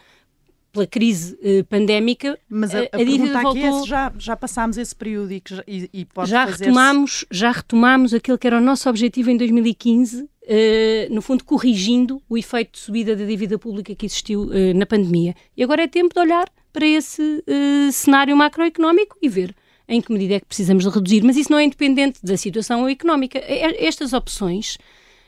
[0.72, 3.80] pela crise uh, pandémica, mas a, a, a dívida voltou...
[3.80, 7.52] É se já, já passámos esse período e, que e, e pode já retomamos já
[7.52, 12.38] retomamos aquele que era o nosso objetivo em 2015, uh, eh, no fundo corrigindo o
[12.38, 15.36] efeito de subida da dívida pública que existiu na pandemia.
[15.58, 17.44] E agora é tempo de olhar para esse
[17.92, 19.56] cenário macroeconómico e ver
[19.92, 22.88] em que medida é que precisamos de reduzir, mas isso não é independente da situação
[22.88, 23.42] económica.
[23.46, 24.78] Estas opções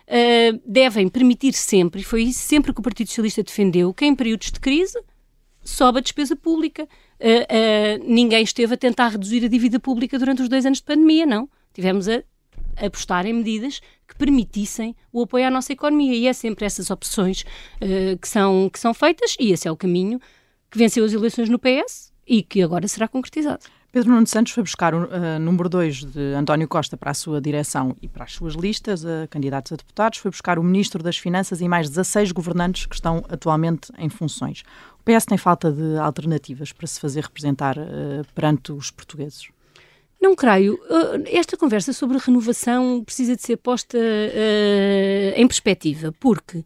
[0.08, 4.16] uh, devem permitir sempre, e foi isso sempre que o Partido Socialista defendeu, que em
[4.16, 4.98] períodos de crise
[5.62, 6.84] sobe a despesa pública.
[6.84, 10.86] Uh, uh, ninguém esteve a tentar reduzir a dívida pública durante os dois anos de
[10.86, 11.50] pandemia, não.
[11.74, 12.24] Tivemos a
[12.78, 16.16] apostar em medidas que permitissem o apoio à nossa economia.
[16.16, 17.42] E é sempre essas opções
[17.82, 20.22] uh, que, são, que são feitas, e esse é o caminho
[20.74, 23.64] que venceu as eleições no PS e que agora será concretizado.
[23.92, 27.40] Pedro Nuno Santos foi buscar o uh, número 2 de António Costa para a sua
[27.40, 31.16] direção e para as suas listas, uh, candidatos a deputados, foi buscar o Ministro das
[31.16, 34.64] Finanças e mais 16 governantes que estão atualmente em funções.
[35.00, 39.50] O PS tem falta de alternativas para se fazer representar uh, perante os portugueses?
[40.20, 40.80] Não creio.
[41.26, 43.98] Esta conversa sobre renovação precisa de ser posta
[45.36, 46.64] em perspectiva, porque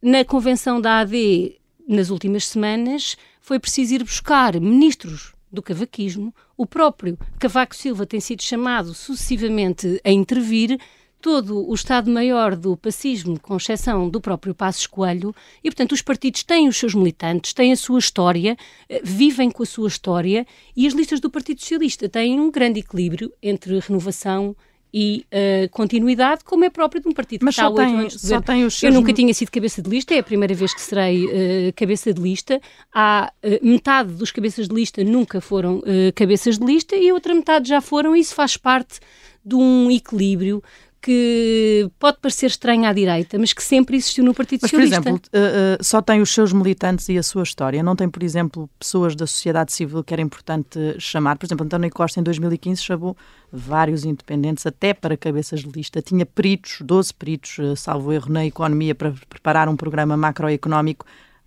[0.00, 1.60] na convenção da AD,
[1.94, 6.34] nas últimas semanas, foi preciso ir buscar ministros do cavaquismo.
[6.56, 10.78] O próprio Cavaco Silva tem sido chamado sucessivamente a intervir.
[11.20, 16.42] Todo o Estado-Maior do pacismo, com exceção do próprio Passos Coelho, e, portanto, os partidos
[16.42, 18.56] têm os seus militantes, têm a sua história,
[18.88, 22.80] eh, vivem com a sua história, e as listas do Partido Socialista têm um grande
[22.80, 24.56] equilíbrio entre renovação
[24.92, 28.12] e uh, continuidade, como é próprio de um partido Mas que está há oito anos
[28.12, 28.92] de só tem os seus...
[28.92, 32.12] Eu nunca tinha sido cabeça de lista, é a primeira vez que serei uh, cabeça
[32.12, 32.60] de lista.
[32.92, 35.82] Há uh, metade dos cabeças de lista nunca foram
[36.14, 39.00] cabeças de lista e a outra metade já foram, e isso faz parte
[39.44, 40.62] de um equilíbrio
[41.02, 45.02] que pode parecer estranha à direita, mas que sempre existiu no Partido mas, Socialista.
[45.02, 47.82] Por exemplo, uh, uh, só tem os seus militantes e a sua história.
[47.82, 51.36] Não tem, por exemplo, pessoas da sociedade civil que era importante chamar.
[51.36, 53.16] Por exemplo, António Costa, em 2015, chamou
[53.52, 56.00] vários independentes, até para cabeças de lista.
[56.00, 61.04] Tinha peritos, 12 peritos, uh, salvo erro, na economia, para preparar um programa macroeconómico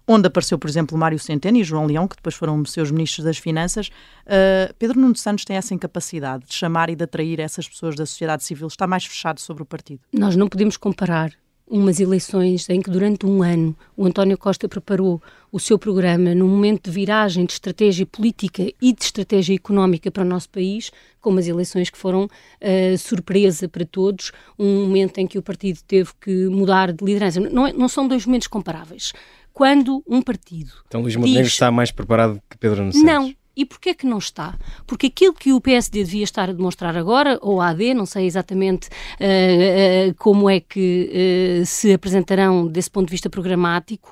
[0.08, 3.38] onde apareceu, por exemplo, Mário Centeno e João Leão, que depois foram seus ministros das
[3.38, 3.88] Finanças.
[4.26, 8.06] Uh, Pedro Nuno Santos tem essa incapacidade de chamar e de atrair essas pessoas da
[8.06, 8.68] sociedade civil.
[8.68, 10.02] Está mais fechado sobre o partido.
[10.14, 11.32] Nós não podemos comparar
[11.68, 16.48] umas eleições em que durante um ano o António Costa preparou o seu programa num
[16.48, 21.32] momento de viragem de estratégia política e de estratégia económica para o nosso país, com
[21.32, 26.12] umas eleições que foram uh, surpresa para todos, um momento em que o partido teve
[26.22, 27.40] que mudar de liderança.
[27.40, 29.12] Não, é, não são dois momentos comparáveis
[29.56, 30.74] quando um partido.
[30.86, 31.54] Então Luís Montenegro diz...
[31.54, 33.02] está mais preparado que Pedro Santos.
[33.02, 33.34] Não.
[33.58, 34.60] E porquê que não está?
[34.86, 38.26] Porque aquilo que o PSD devia estar a demonstrar agora, ou a AD, não sei
[38.26, 44.12] exatamente uh, uh, como é que uh, se apresentarão desse ponto de vista programático,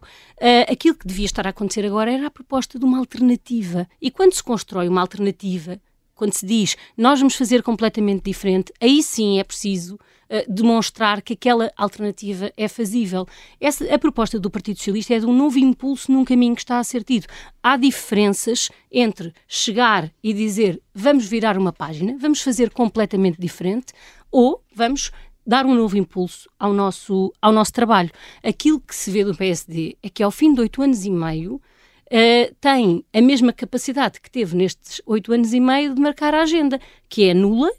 [0.69, 3.85] aquilo que devia estar a acontecer agora era a proposta de uma alternativa.
[4.01, 5.77] E quando se constrói uma alternativa,
[6.15, 11.33] quando se diz nós vamos fazer completamente diferente, aí sim é preciso uh, demonstrar que
[11.33, 13.27] aquela alternativa é fazível.
[13.59, 16.79] Essa, a proposta do Partido Socialista é de um novo impulso num caminho que está
[16.79, 17.27] a ser tido.
[17.61, 23.93] Há diferenças entre chegar e dizer vamos virar uma página, vamos fazer completamente diferente,
[24.31, 25.11] ou vamos
[25.45, 28.09] dar um novo impulso ao nosso, ao nosso trabalho.
[28.41, 31.61] Aquilo que se vê do PSD é que ao fim de oito anos e meio
[32.13, 36.43] uh, tem a mesma capacidade que teve nestes oito anos e meio de marcar a
[36.43, 37.71] agenda, que é nula,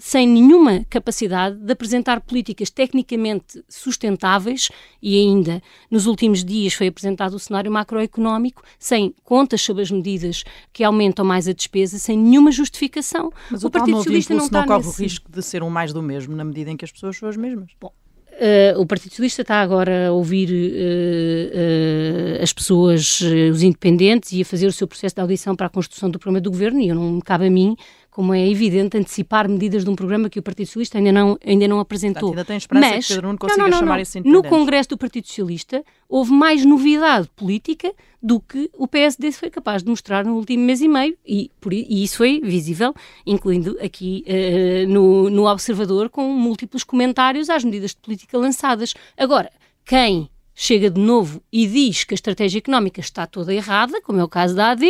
[0.00, 4.70] sem nenhuma capacidade de apresentar políticas tecnicamente sustentáveis
[5.02, 10.42] e ainda nos últimos dias foi apresentado o cenário macroeconómico sem contas sobre as medidas
[10.72, 13.30] que aumentam mais a despesa, sem nenhuma justificação.
[13.50, 14.88] Mas o, o Partido Socialista não, não corre nesse...
[14.88, 17.28] o risco de ser um mais do mesmo na medida em que as pessoas são
[17.28, 17.70] as mesmas.
[17.78, 17.92] Bom,
[18.40, 23.20] uh, o Partido Socialista está agora a ouvir uh, as pessoas,
[23.52, 26.40] os independentes, e a fazer o seu processo de audição para a construção do programa
[26.40, 27.76] do governo, e eu não me cabe a mim
[28.10, 31.68] como é evidente, antecipar medidas de um programa que o Partido Socialista ainda não, ainda
[31.68, 32.20] não apresentou.
[32.20, 34.42] Portanto, ainda tem esperança Mas, que Pedro Nuno consiga não, não, não, chamar esse No
[34.42, 37.92] Congresso do Partido Socialista houve mais novidade política
[38.22, 41.72] do que o PSD foi capaz de mostrar no último mês e meio, e, por,
[41.72, 42.92] e isso foi visível,
[43.24, 48.92] incluindo aqui uh, no, no Observador, com múltiplos comentários às medidas de política lançadas.
[49.16, 49.50] Agora,
[49.84, 54.24] quem chega de novo e diz que a estratégia económica está toda errada, como é
[54.24, 54.86] o caso da AD,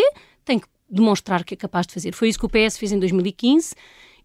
[0.91, 2.13] demonstrar que é capaz de fazer.
[2.13, 3.75] Foi isso que o PS fez em 2015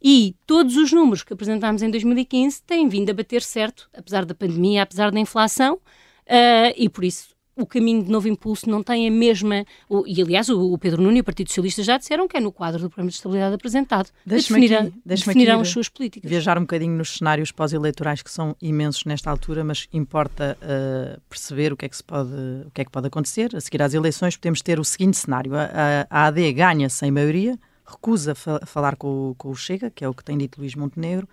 [0.01, 4.33] e todos os números que apresentámos em 2015 têm vindo a bater certo, apesar da
[4.33, 9.07] pandemia, apesar da inflação, uh, e por isso o caminho de novo impulso não tem
[9.07, 9.65] a mesma.
[10.05, 12.81] E aliás, o, Pedro Nuno e o Partido Socialista já disseram que é no quadro
[12.81, 14.09] do Programa de Estabilidade apresentado.
[14.25, 16.29] Definirão, definirão as suas políticas.
[16.29, 21.71] Viajar um bocadinho nos cenários pós-eleitorais que são imensos nesta altura, mas importa uh, perceber
[21.71, 22.31] o que, é que se pode,
[22.65, 23.55] o que é que pode acontecer.
[23.55, 27.57] A seguir às eleições, podemos ter o seguinte cenário: a, a AD ganha sem maioria,
[27.85, 31.27] recusa fa falar com, com o Chega, que é o que tem dito Luís Montenegro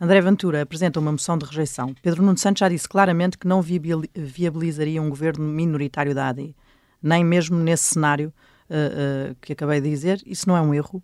[0.00, 1.94] André Ventura apresenta uma moção de rejeição.
[2.00, 6.54] Pedro Nuno Santos já disse claramente que não viabilizaria um governo minoritário da AD.
[7.02, 8.32] Nem mesmo nesse cenário
[8.70, 10.22] uh, uh, que acabei de dizer.
[10.24, 11.02] Isso não é um erro?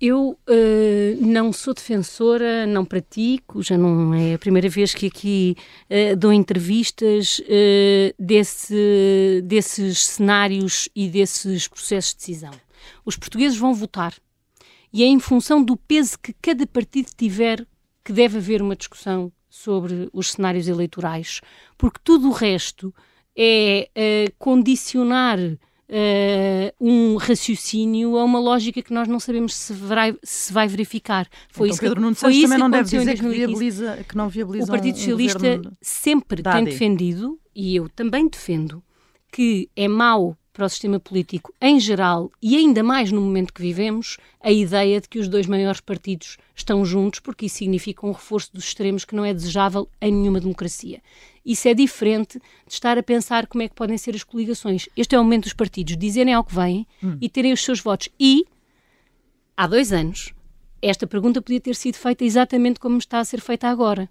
[0.00, 5.56] Eu uh, não sou defensora, não pratico, já não é a primeira vez que aqui
[5.90, 12.52] uh, dou entrevistas uh, desse, desses cenários e desses processos de decisão.
[13.04, 14.14] Os portugueses vão votar
[14.92, 17.66] e é em função do peso que cada partido tiver
[18.04, 21.40] que deve haver uma discussão sobre os cenários eleitorais,
[21.76, 22.94] porque tudo o resto
[23.36, 30.16] é uh, condicionar uh, um raciocínio a uma lógica que nós não sabemos se vai,
[30.22, 31.28] se vai verificar.
[31.50, 34.64] Foi então, isso Pedro Nuno Santos também não deve dizer que, viabiliza, que não viabiliza
[34.64, 38.82] O Partido um, Socialista sempre tem defendido, e eu também defendo,
[39.30, 43.62] que é mau para o sistema político em geral e ainda mais no momento que
[43.62, 48.10] vivemos, a ideia de que os dois maiores partidos estão juntos, porque isso significa um
[48.10, 51.00] reforço dos extremos que não é desejável em nenhuma democracia.
[51.46, 54.88] Isso é diferente de estar a pensar como é que podem ser as coligações.
[54.96, 57.16] Este é o momento dos partidos dizerem ao que vêm hum.
[57.20, 58.08] e terem os seus votos.
[58.18, 58.44] E,
[59.56, 60.34] há dois anos,
[60.82, 64.10] esta pergunta podia ter sido feita exatamente como está a ser feita agora.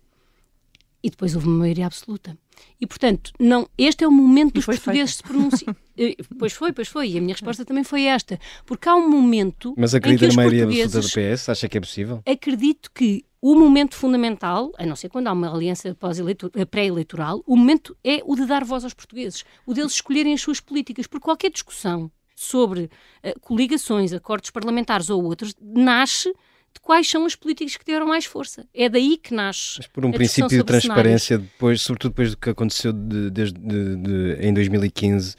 [1.04, 2.38] E depois houve uma maioria absoluta.
[2.80, 5.76] E, portanto, não, este é o momento dos portugueses se pronunciar.
[6.00, 7.10] Eh, pois foi, pois foi.
[7.10, 8.40] E a minha resposta também foi esta.
[8.68, 9.74] Porque há um momento.
[9.76, 11.50] Mas acredita na maioria absoluta do PS?
[11.50, 12.22] Acha que é possível?
[12.24, 17.56] Acredito que o momento fundamental, a não ser quando há uma aliança eh, pré-eleitoral, o
[17.56, 21.08] momento é o de dar voz aos portugueses, o deles escolherem as suas políticas.
[21.08, 26.32] Porque qualquer discussão sobre uh, coligações, acordos parlamentares ou outros, nasce
[26.78, 28.66] de quais são as políticas que deram mais força.
[28.74, 29.76] É daí que nasce.
[29.78, 34.38] Mas por um princípio de transparência, depois, sobretudo depois do que aconteceu de, de, de,
[34.40, 35.36] em 2015,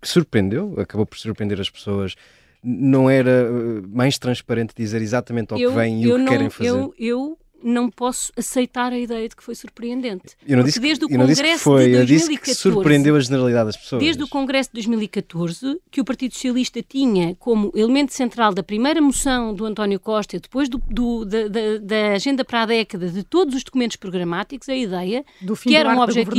[0.00, 2.14] que surpreendeu, acabou por surpreender as pessoas.
[2.62, 6.32] Não era eh, mais transparente dizer exatamente ao eu, que vem e o que não,
[6.32, 6.70] querem fazer?
[6.70, 10.36] Eu, eu não posso aceitar a ideia de que foi surpreendente.
[10.46, 13.16] Eu não disse, desde o Congresso disse que foi, de 2014, eu disse que surpreendeu
[13.16, 14.02] a generalidade das pessoas.
[14.02, 19.00] Desde o Congresso de 2014, que o Partido Socialista tinha como elemento central da primeira
[19.00, 23.22] moção do António Costa, depois do, do, da, da, da, agenda para a década, de
[23.22, 26.34] todos os documentos programáticos, a ideia do que era um objetivo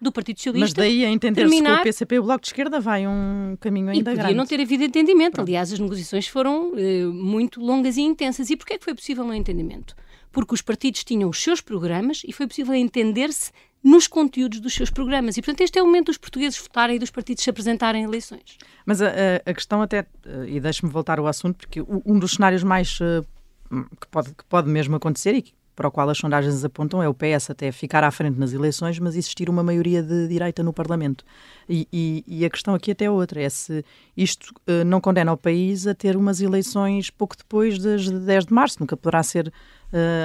[0.00, 0.64] do Partido Socialista.
[0.64, 3.90] Mas daí a entender-se que o PCP e o Bloco de Esquerda vai um caminho
[3.90, 4.34] ainda e podia grande.
[4.34, 5.34] não ter havido entendimento.
[5.34, 5.46] Pronto.
[5.46, 8.48] Aliás, as negociações foram eh, muito longas e intensas.
[8.48, 9.94] E porquê é que foi possível um entendimento?
[10.32, 13.50] Porque os partidos tinham os seus programas e foi possível entender-se
[13.82, 15.36] nos conteúdos dos seus programas.
[15.36, 18.04] E, portanto, este é o momento dos portugueses votarem e dos partidos se apresentarem em
[18.04, 18.58] eleições.
[18.84, 19.08] Mas a,
[19.44, 20.06] a questão até,
[20.46, 24.96] e deixe-me voltar ao assunto, porque um dos cenários mais que, pode, que pode mesmo
[24.96, 28.38] acontecer e para o qual as sondagens apontam é o PS até ficar à frente
[28.38, 31.24] nas eleições, mas existir uma maioria de direita no Parlamento.
[31.66, 33.82] E, e, e a questão aqui até é outra, é se
[34.14, 34.52] isto
[34.84, 38.94] não condena o país a ter umas eleições pouco depois das 10 de março, nunca
[38.94, 39.50] poderá ser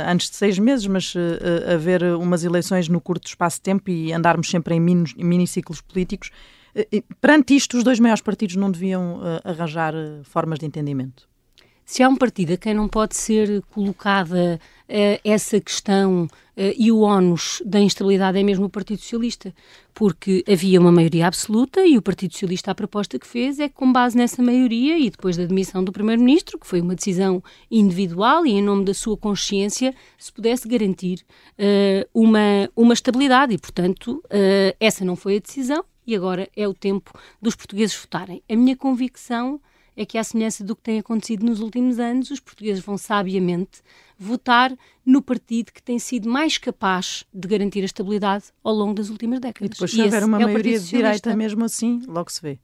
[0.07, 4.13] antes de seis meses, mas uh, haver umas eleições no curto espaço de tempo e
[4.13, 6.31] andarmos sempre em, mini, em miniciclos políticos.
[7.21, 11.25] Perante isto, os dois maiores partidos não deviam arranjar formas de entendimento?
[11.85, 14.59] Se há um partido a quem não pode ser colocada
[15.23, 16.29] essa questão uh,
[16.77, 19.53] e o ónus da instabilidade é mesmo o Partido Socialista,
[19.93, 23.75] porque havia uma maioria absoluta e o Partido Socialista a proposta que fez é que
[23.75, 28.45] com base nessa maioria e depois da demissão do Primeiro-Ministro, que foi uma decisão individual
[28.45, 31.25] e em nome da sua consciência, se pudesse garantir
[31.59, 34.23] uh, uma, uma estabilidade e, portanto,
[34.79, 38.43] essa não foi a decisão e agora é o tempo dos portugueses votarem.
[38.49, 39.59] A minha convicção
[39.95, 43.81] é que, à semelhança do que tem acontecido nos últimos anos, os portugueses vão sabiamente
[44.17, 49.09] votar no partido que tem sido mais capaz de garantir a estabilidade ao longo das
[49.09, 49.67] últimas décadas.
[49.67, 52.59] E depois, se houver uma é maioria de direita, mesmo assim, logo se vê.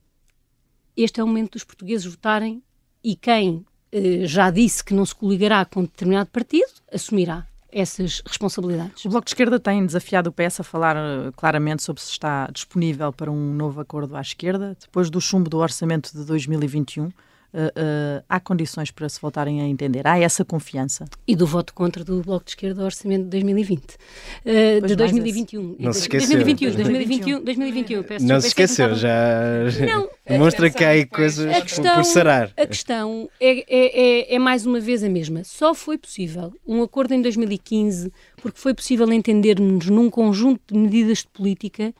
[0.96, 2.62] Este é o momento dos portugueses votarem
[3.02, 9.04] e quem eh, já disse que não se coligará com determinado partido assumirá essas responsabilidades.
[9.06, 12.46] O Bloco de Esquerda tem desafiado o PS a falar uh, claramente sobre se está
[12.52, 17.10] disponível para um novo acordo à esquerda, depois do chumbo do orçamento de 2021.
[17.54, 20.06] Uh, uh, há condições para se voltarem a entender?
[20.06, 21.04] Há essa confiança?
[21.26, 23.82] E do voto contra do Bloco de Esquerda ao Orçamento de 2020.
[23.84, 25.76] Uh, de 2021.
[25.78, 26.28] Não se esqueceu.
[26.28, 28.02] 2021, 2021, 2021.
[28.04, 29.10] Peço, não se esqueceu, já
[29.86, 32.50] não, demonstra que há aí coisas questão, por sarar.
[32.56, 35.44] A questão é, é, é, é mais uma vez a mesma.
[35.44, 41.18] Só foi possível um acordo em 2015 porque foi possível entendermos num conjunto de medidas
[41.18, 41.94] de política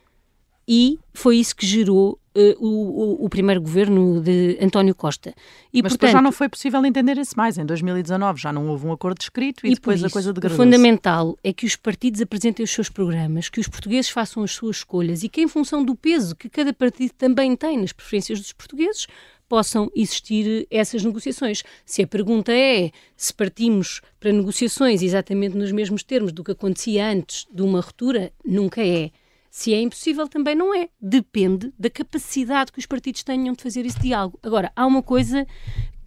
[0.67, 5.35] e foi isso que gerou uh, o, o, primeiro governo de António Costa.
[5.73, 7.59] E, Mas portanto, depois já não foi possível entender-se mais.
[7.59, 10.59] Em 2019 já não houve um acordo escrito e, e depois isso, a coisa degradou
[10.59, 14.53] O fundamental é que os partidos apresentem os seus programas, que os portugueses façam as
[14.53, 18.41] suas escolhas e que, em função do peso que cada partido também tem nas preferências
[18.41, 19.07] dos portugueses,
[19.53, 21.63] possam existir essas negociações.
[21.85, 27.07] Se a pergunta é se partimos para negociações exatamente nos mesmos termos do que acontecia
[27.07, 29.11] antes de uma ruptura, nunca é.
[29.55, 30.89] Se é impossível, também não é.
[30.99, 34.39] Depende da capacidade que os partidos tenham de fazer esse diálogo.
[34.43, 35.47] Agora, há uma coisa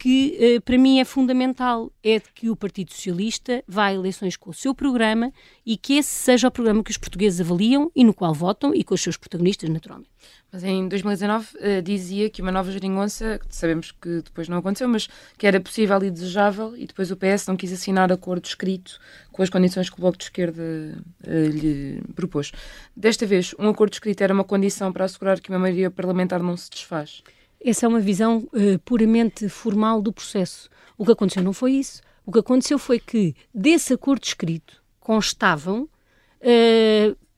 [0.06, 4.38] que eh, para mim é fundamental, é de que o Partido Socialista vá a eleições
[4.38, 5.34] com o seu programa
[5.66, 8.84] e que esse seja o programa que os portugueses avaliam e no qual votam e
[8.84, 10.12] com os seus protagonistas, naturalmente.
[10.52, 15.10] Mas em 2019 uh, dizia que uma nova geringonça, sabemos que depois não aconteceu, mas
[15.40, 19.00] que era possível e desejável, e depois o PS não quis assinar acordo escrito
[19.32, 22.52] com as condições que o Bloco de Esquerda uh, lhe propôs.
[22.96, 26.56] Desta vez, um acordo escrito era uma condição para assegurar que uma maioria parlamentar não
[26.56, 27.24] se desfaz?
[27.68, 30.70] Essa é uma visão uh, puramente formal do processo.
[30.96, 32.00] O que aconteceu não foi isso.
[32.24, 35.90] O que aconteceu foi que desse acordo escrito constavam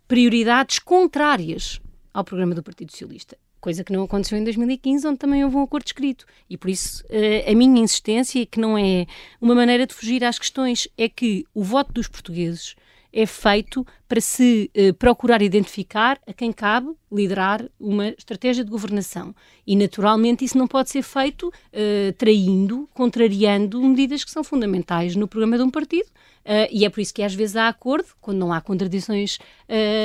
[0.06, 1.80] prioridades contrárias
[2.14, 3.38] ao programa do Partido Socialista.
[3.62, 6.26] Coisa que não aconteceu em 2015, onde também houve um acordo escrito.
[6.50, 9.06] E por isso uh, a minha insistência, que não é
[9.40, 12.76] uma maneira de fugir às questões, é que o voto dos portugueses
[13.12, 19.34] é feito para se uh, procurar identificar a quem cabe liderar uma estratégia de governação.
[19.66, 25.28] E, naturalmente, isso não pode ser feito uh, traindo, contrariando medidas que são fundamentais no
[25.28, 26.08] programa de um partido.
[26.46, 29.38] Uh, e é por isso que às vezes há acordo, quando não há contradições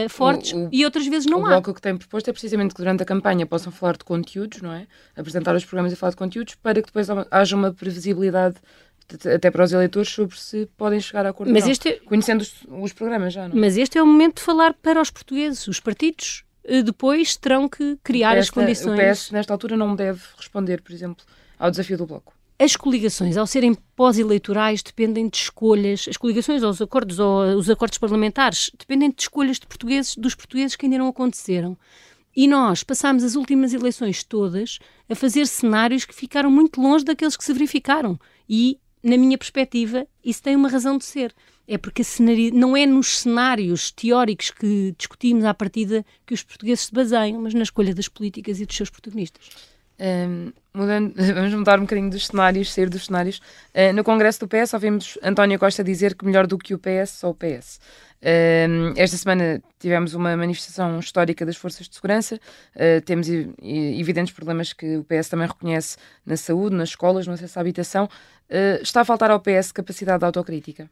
[0.09, 1.51] fortes, o, o, e outras vezes não o há.
[1.51, 4.61] O bloco que tem proposto é precisamente que durante a campanha possam falar de conteúdos,
[4.61, 4.89] não é?
[5.17, 8.57] Apresentar os programas e falar de conteúdos, para que depois haja uma previsibilidade
[9.35, 11.89] até para os eleitores sobre se podem chegar a acordo mas este...
[11.89, 13.57] É- conhecendo os, os, programas já, não?
[13.57, 13.61] É?
[13.61, 15.67] Mas este é o momento de falar para os portugueses.
[15.69, 18.99] Os partidos eh, depois terão que criar as condições.
[18.99, 21.25] O PS, nesta altura, não deve responder, por exemplo,
[21.59, 22.33] ao desafio do Bloco.
[22.59, 26.07] As coligações, ao serem pós-eleitorais, dependem de escolhas.
[26.09, 30.35] As coligações ou os acordos ou os acordos parlamentares dependem de escolhas de portugueses, dos
[30.35, 31.77] portugueses que ainda não aconteceram.
[32.35, 37.37] E nós passámos as últimas eleições todas a fazer cenários que ficaram muito longe daqueles
[37.37, 38.19] que se verificaram.
[38.49, 41.35] E na minha perspectiva, isso tem uma razão de ser.
[41.67, 42.03] É porque
[42.53, 47.55] não é nos cenários teóricos que discutimos à partida que os portugueses se baseiam, mas
[47.55, 49.73] na escolha das políticas e dos seus protagonistas.
[50.01, 53.39] Um, mudando, vamos mudar um bocadinho dos cenários, sair dos cenários.
[53.75, 57.11] Uh, no Congresso do PS, ouvimos António Costa dizer que melhor do que o PS,
[57.11, 57.81] só o PS.
[58.97, 62.39] Esta semana tivemos uma manifestação histórica das forças de segurança.
[62.77, 67.59] Uh, temos evidentes problemas que o PS também reconhece na saúde, nas escolas, no acesso
[67.59, 68.05] à habitação.
[68.49, 70.89] Uh, está a faltar ao PS capacidade de autocrítica?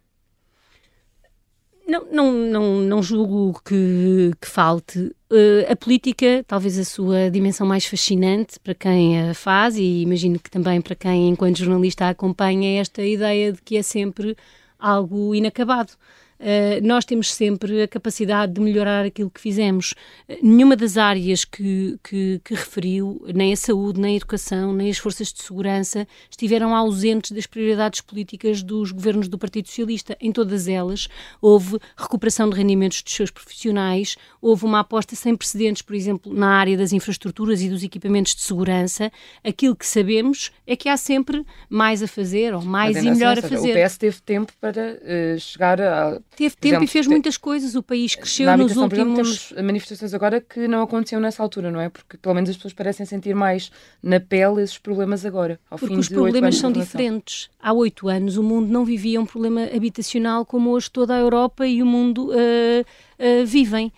[1.87, 4.99] Não, não, não, não julgo que, que falte.
[5.31, 10.39] Uh, a política, talvez a sua dimensão mais fascinante para quem a faz, e imagino
[10.39, 14.37] que também para quem, enquanto jornalista, a acompanha, é esta ideia de que é sempre
[14.79, 15.93] algo inacabado.
[16.41, 19.93] Uh, nós temos sempre a capacidade de melhorar aquilo que fizemos.
[20.27, 24.89] Uh, nenhuma das áreas que, que, que, referiu, nem a saúde, nem a educação, nem
[24.89, 30.17] as forças de segurança, estiveram ausentes das prioridades políticas dos governos do Partido Socialista.
[30.19, 31.09] Em todas elas
[31.43, 36.55] houve recuperação de rendimentos dos seus profissionais, houve uma aposta sem precedentes, por exemplo, na
[36.55, 39.13] área das infraestruturas e dos equipamentos de segurança.
[39.45, 43.43] Aquilo que sabemos é que há sempre mais a fazer, ou mais e melhor a
[43.43, 43.77] fazer.
[43.77, 47.75] O PS teve tempo para uh, chegar a Teve tempo exemplo, e fez muitas coisas.
[47.75, 48.93] O país cresceu nos últimos...
[48.93, 51.89] Exemplo, temos manifestações agora que não aconteciam nessa altura, não é?
[51.89, 53.71] Porque pelo menos as pessoas parecem sentir mais
[54.03, 55.61] na pele esses problemas agora.
[55.69, 57.51] Porque os problemas são diferentes.
[57.61, 61.67] Há oito anos o mundo não vivia um problema habitacional como hoje toda a Europa
[61.67, 63.93] e o mundo uh, uh, vivem.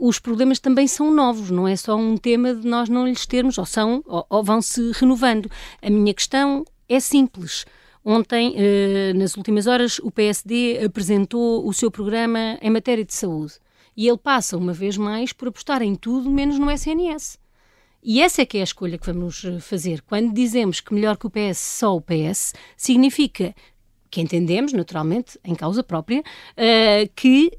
[0.00, 3.58] os problemas também são novos, não é só um tema de nós não lhes termos,
[3.58, 5.50] ou são, ou, ou vão se renovando.
[5.82, 7.66] A minha questão é simples.
[8.10, 8.54] Ontem,
[9.14, 13.56] nas últimas horas, o PSD apresentou o seu programa em matéria de saúde.
[13.94, 17.38] E ele passa, uma vez mais, por apostar em tudo menos no SNS.
[18.02, 20.00] E essa é que é a escolha que vamos fazer.
[20.00, 23.54] Quando dizemos que melhor que o PS, só o PS, significa
[24.10, 27.52] que entendemos, naturalmente, em causa própria, uh, que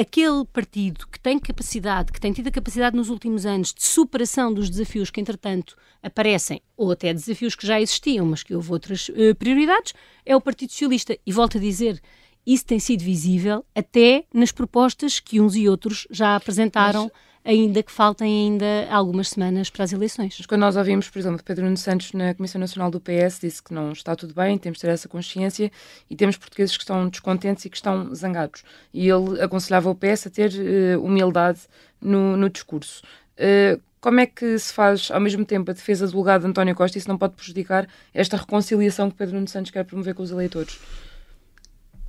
[0.00, 4.52] aquele partido que tem capacidade, que tem tido a capacidade nos últimos anos de superação
[4.52, 9.08] dos desafios que, entretanto, aparecem, ou até desafios que já existiam, mas que houve outras
[9.08, 9.94] uh, prioridades,
[10.26, 11.16] é o Partido Socialista.
[11.24, 12.02] E volto a dizer,
[12.46, 17.04] isso tem sido visível até nas propostas que uns e outros já apresentaram.
[17.04, 17.12] Mas
[17.44, 20.34] ainda que faltem ainda algumas semanas para as eleições.
[20.38, 23.62] Mas quando nós ouvimos, por exemplo, Pedro Nuno Santos na Comissão Nacional do PS, disse
[23.62, 25.70] que não está tudo bem, temos de ter essa consciência
[26.08, 28.64] e temos portugueses que estão descontentes e que estão zangados.
[28.92, 31.60] E ele aconselhava o PS a ter uh, humildade
[32.00, 33.02] no, no discurso.
[33.38, 36.74] Uh, como é que se faz, ao mesmo tempo, a defesa do legado de António
[36.74, 40.22] Costa e isso não pode prejudicar esta reconciliação que Pedro Nuno Santos quer promover com
[40.22, 40.78] os eleitores?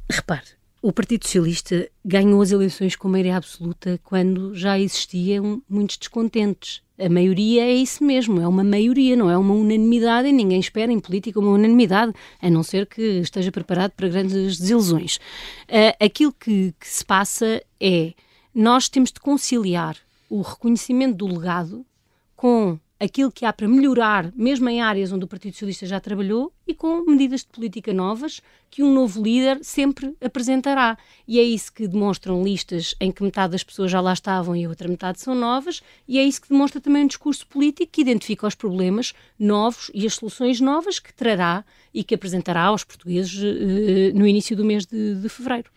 [0.10, 0.48] Repare,
[0.86, 6.84] o Partido Socialista ganhou as eleições com maioria absoluta quando já existiam muitos descontentes.
[7.00, 10.92] A maioria é isso mesmo, é uma maioria, não é uma unanimidade e ninguém espera
[10.92, 15.16] em política uma unanimidade, a não ser que esteja preparado para grandes desilusões.
[15.16, 18.14] Uh, aquilo que, que se passa é
[18.54, 19.98] nós temos de conciliar
[20.30, 21.84] o reconhecimento do legado
[22.36, 26.52] com aquilo que há para melhorar, mesmo em áreas onde o Partido Socialista já trabalhou,
[26.68, 30.98] e com medidas de política novas que um novo líder sempre apresentará.
[31.28, 34.66] E é isso que demonstram listas em que metade das pessoas já lá estavam e
[34.66, 38.02] a outra metade são novas, e é isso que demonstra também um discurso político que
[38.02, 43.36] identifica os problemas novos e as soluções novas que trará e que apresentará aos portugueses
[43.42, 45.70] uh, no início do mês de, de fevereiro.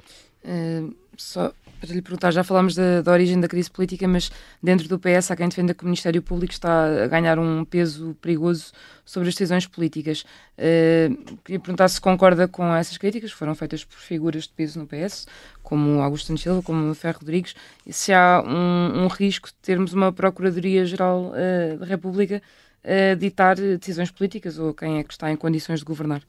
[0.43, 4.31] Uh, só para lhe perguntar, já falámos da, da, origem da crise política, mas
[4.63, 8.17] dentro do PS há quem defenda que o Ministério Público está a ganhar um peso
[8.21, 8.73] perigoso
[9.05, 10.25] sobre as decisões políticas.
[10.59, 14.79] Uh, queria perguntar se concorda com essas críticas, que foram feitas por figuras de peso
[14.79, 15.27] no PS,
[15.63, 17.55] como Augusto Silva, como Ferro Rodrigues,
[17.87, 22.43] e se há um, um risco de termos uma Procuradoria-Geral uh, da República
[22.85, 26.23] a ditar decisões políticas ou quem é que está em condições de governar?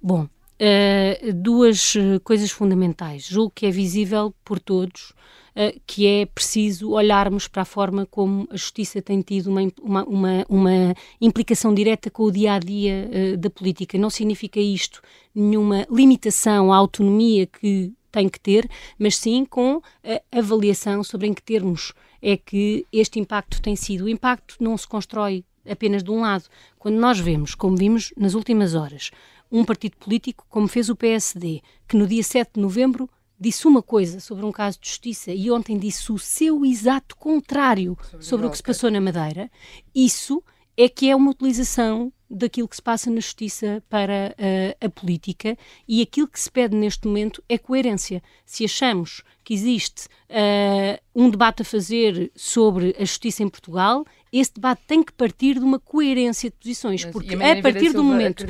[0.00, 0.28] Bom,
[0.60, 3.26] uh, duas eh, coisas fundamentais.
[3.26, 5.10] Julgo que é visível por todos
[5.56, 10.04] uh, que é preciso olharmos para a forma como a justiça tem tido uma, uma,
[10.04, 13.98] uma, uma implicação direta com o dia a dia uh, da política.
[13.98, 15.00] Não significa isto
[15.34, 21.32] nenhuma limitação à autonomia que tem que ter, mas sim com a avaliação sobre em
[21.32, 24.04] que termos é que este impacto tem sido.
[24.04, 26.44] O impacto não se constrói apenas de um lado.
[26.78, 29.10] Quando nós vemos, como vimos nas últimas horas,
[29.52, 33.82] um partido político, como fez o PSD, que no dia 7 de novembro disse uma
[33.82, 38.46] coisa sobre um caso de justiça e ontem disse o seu exato contrário sobre, sobre
[38.46, 39.50] o que se passou na Madeira,
[39.94, 40.42] isso
[40.76, 45.56] é que é uma utilização daquilo que se passa na justiça para uh, a política
[45.86, 48.22] e aquilo que se pede neste momento é coerência.
[48.46, 54.54] Se achamos que existe uh, um debate a fazer sobre a justiça em Portugal, esse
[54.54, 58.44] debate tem que partir de uma coerência de posições, Mas, porque a partir do momento,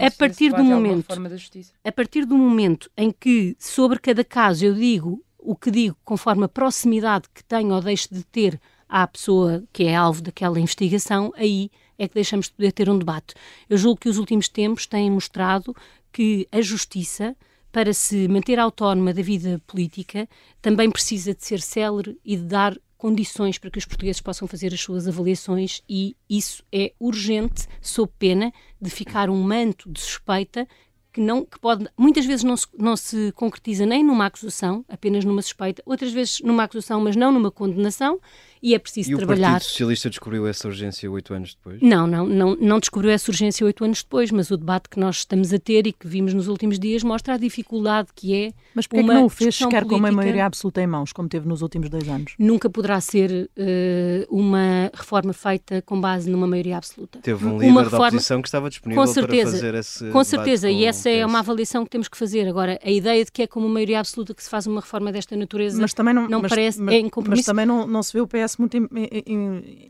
[0.00, 1.06] a partir do momento,
[1.84, 6.44] a partir do momento em que sobre cada caso eu digo o que digo conforme
[6.44, 11.32] a proximidade que tenho ou deixo de ter à pessoa que é alvo daquela investigação,
[11.36, 13.34] aí é que deixamos de poder ter um debate.
[13.68, 15.74] Eu julgo que os últimos tempos têm mostrado
[16.12, 17.36] que a justiça
[17.76, 20.26] para se manter autónoma da vida política,
[20.62, 24.72] também precisa de ser célere e de dar condições para que os portugueses possam fazer
[24.72, 30.66] as suas avaliações e isso é urgente, sob pena de ficar um manto de suspeita
[31.12, 35.24] que, não, que pode, muitas vezes não se, não se concretiza nem numa acusação, apenas
[35.24, 38.18] numa suspeita, outras vezes numa acusação, mas não numa condenação,
[38.66, 39.48] e é preciso e trabalhar.
[39.48, 41.80] o Partido Socialista descobriu essa urgência oito anos depois?
[41.80, 45.18] Não, não, não, não descobriu essa urgência oito anos depois, mas o debate que nós
[45.18, 48.52] estamos a ter e que vimos nos últimos dias mostra a dificuldade que é.
[48.74, 51.28] Mas porquê é que não o fez sequer com uma maioria absoluta em mãos, como
[51.28, 52.34] teve nos últimos dois anos?
[52.38, 57.20] Nunca poderá ser uh, uma reforma feita com base numa maioria absoluta.
[57.20, 58.04] Teve um líder uma reforma...
[58.04, 60.10] da oposição que estava disponível com certeza, para fazer esse.
[60.10, 62.48] Com certeza, com e essa é uma avaliação que temos que fazer.
[62.48, 65.12] Agora, a ideia de que é com uma maioria absoluta que se faz uma reforma
[65.12, 66.80] desta natureza mas também não, não mas, parece.
[66.80, 67.02] Mas, é.
[67.28, 68.76] Mas também não, não se vê o PS muito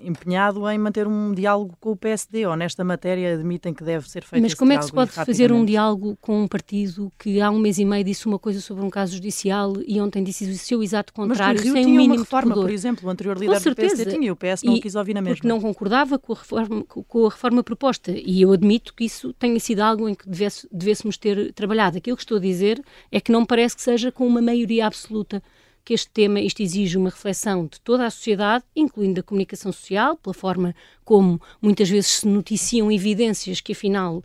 [0.01, 4.25] empenhado em manter um diálogo com o PSD, ou nesta matéria admitem que deve ser
[4.25, 7.51] feito Mas como é que se pode fazer um diálogo com um partido que há
[7.51, 10.57] um mês e meio disse uma coisa sobre um caso judicial e ontem disse o
[10.57, 13.75] seu exato contrário, Mas sem um mínimo uma reforma, por exemplo, o anterior líder do
[13.75, 15.37] PSD tinha e o PS não e, quis ouvir na mesma.
[15.37, 18.12] Porque não concordava com a, reforma, com a reforma proposta.
[18.12, 21.99] E eu admito que isso tenha sido algo em que devesse, devêssemos ter trabalhado.
[21.99, 25.43] Aquilo que estou a dizer é que não parece que seja com uma maioria absoluta
[25.87, 30.16] que este tema, isto exige uma reflexão de toda a sociedade, incluindo a comunicação social,
[30.16, 30.74] pela forma
[31.05, 34.20] como muitas vezes se noticiam evidências que afinal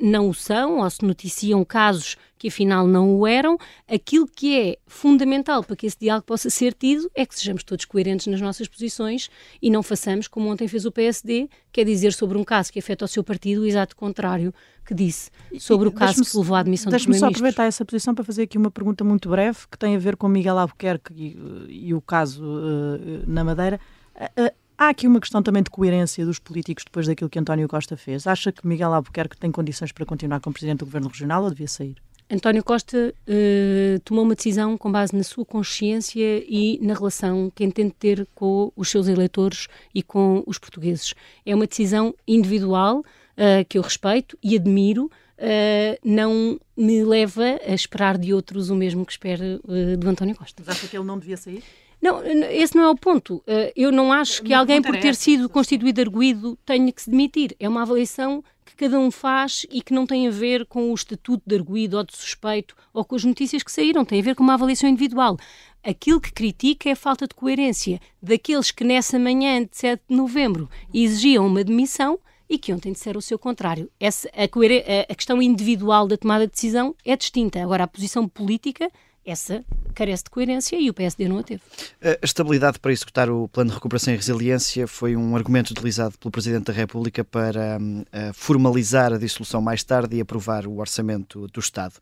[0.00, 4.78] não o são, ou se noticiam casos que afinal não o eram, aquilo que é
[4.86, 8.66] fundamental para que esse diálogo possa ser tido é que sejamos todos coerentes nas nossas
[8.66, 9.28] posições
[9.60, 12.78] e não façamos como ontem fez o PSD, que é dizer sobre um caso que
[12.78, 14.54] afeta o seu partido o exato contrário
[14.86, 18.14] que disse sobre o caso que levou à admissão do Deixe-me só aproveitar essa posição
[18.14, 21.88] para fazer aqui uma pergunta muito breve que tem a ver com Miguel Albuquerque e,
[21.88, 23.78] e o caso uh, na Madeira.
[24.16, 27.98] Uh, Há aqui uma questão também de coerência dos políticos depois daquilo que António Costa
[27.98, 28.26] fez.
[28.26, 31.68] Acha que Miguel Albuquerque tem condições para continuar como Presidente do Governo Regional ou devia
[31.68, 31.96] sair?
[32.30, 37.62] António Costa uh, tomou uma decisão com base na sua consciência e na relação que
[37.62, 41.12] entende ter com os seus eleitores e com os portugueses.
[41.44, 45.10] É uma decisão individual uh, que eu respeito e admiro.
[45.36, 49.60] Uh, não me leva a esperar de outros o mesmo que espera
[49.98, 50.62] do António Costa.
[50.64, 51.62] Mas acha que ele não devia sair?
[52.00, 53.42] Não, esse não é o ponto.
[53.46, 57.54] Eh, eu não acho que alguém, por ter sido constituído arguído, tenha que se demitir.
[57.60, 60.94] É uma avaliação que cada um faz e que não tem a ver com o
[60.94, 64.34] estatuto de arguído ou de suspeito ou com as notícias que saíram, tem a ver
[64.34, 65.36] com uma avaliação individual.
[65.82, 70.16] Aquilo que critica é a falta de coerência daqueles que nessa manhã de 7 de
[70.16, 73.90] novembro exigiam uma demissão e que ontem disseram o seu contrário.
[74.00, 77.62] Essa, a, a questão individual da tomada de decisão é distinta.
[77.62, 78.90] Agora, a posição política
[79.24, 79.64] essa
[79.94, 81.62] carece de coerência e o PSD não a teve.
[82.02, 86.30] A estabilidade para executar o Plano de Recuperação e Resiliência foi um argumento utilizado pelo
[86.30, 91.60] Presidente da República para um, formalizar a dissolução mais tarde e aprovar o orçamento do
[91.60, 91.94] Estado.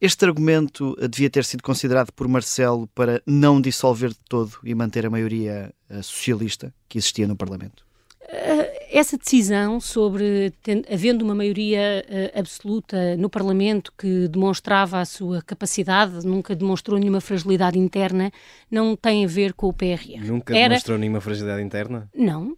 [0.00, 4.74] Este argumento uh, devia ter sido considerado por Marcelo para não dissolver de todo e
[4.74, 7.84] manter a maioria uh, socialista que existia no Parlamento?
[8.28, 10.52] Eh, essa decisão sobre,
[10.90, 17.20] havendo uma maioria uh, absoluta no Parlamento que demonstrava a sua capacidade, nunca demonstrou nenhuma
[17.20, 18.30] fragilidade interna,
[18.70, 20.20] não tem a ver com o PRR.
[20.24, 20.70] Nunca Era...
[20.70, 22.08] demonstrou nenhuma fragilidade interna?
[22.14, 22.56] Não.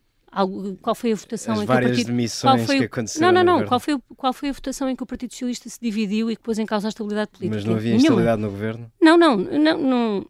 [0.82, 2.06] Qual foi a votação As em que o Partido...
[2.06, 2.78] demissões foi...
[2.78, 3.66] que aconteceram Não, não, não.
[3.66, 6.42] Qual foi, qual foi a votação em que o Partido Socialista se dividiu e que
[6.42, 7.54] pôs em causa a estabilidade política?
[7.56, 8.90] Mas não havia instabilidade no governo?
[9.00, 10.26] Não, não, não, não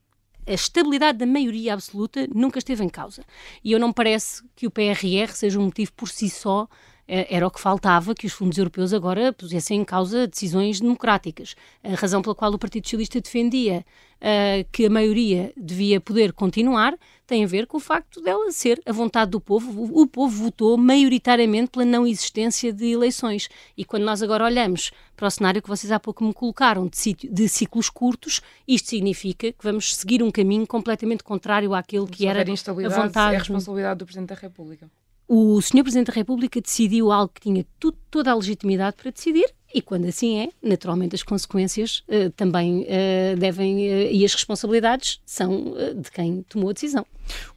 [0.47, 3.24] a estabilidade da maioria absoluta nunca esteve em causa.
[3.62, 6.68] E eu não parece que o PRR seja um motivo por si só
[7.07, 11.55] era o que faltava que os fundos europeus agora pusessem em causa decisões democráticas.
[11.82, 13.84] A razão pela qual o Partido Socialista defendia
[14.20, 16.96] uh, que a maioria devia poder continuar
[17.26, 19.90] tem a ver com o facto dela ser a vontade do povo.
[19.92, 23.48] O, povo votou maioritariamente pela não existência de eleições.
[23.76, 27.14] E quando nós agora olhamos para o cenário que vocês há pouco me colocaram de,
[27.14, 32.42] de ciclos curtos, isto significa que vamos seguir um caminho completamente contrário àquele que era
[32.42, 33.34] a vontade.
[33.34, 34.90] É a responsabilidade do Presidente da República
[35.27, 35.83] o Sr.
[35.83, 40.07] Presidente da República decidiu algo que tinha tudo, toda a legitimidade para decidir e quando
[40.07, 46.11] assim é, naturalmente as consequências uh, também uh, devem uh, e as responsabilidades são de
[46.12, 47.05] quem tomou a decisão.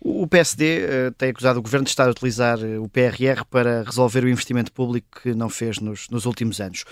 [0.02, 4.30] O PSD tem acusado o Governo de estar a utilizar o PRR para resolver o
[4.30, 6.86] investimento público que não fez nos, nos últimos anos.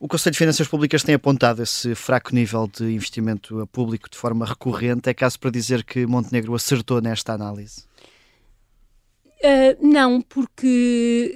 [0.00, 4.46] O Conselho de Finanças Públicas tem apontado esse fraco nível de investimento público de forma
[4.46, 5.10] recorrente.
[5.10, 7.84] É caso para dizer que Montenegro acertou nesta análise?
[9.44, 11.34] Uh, não, porque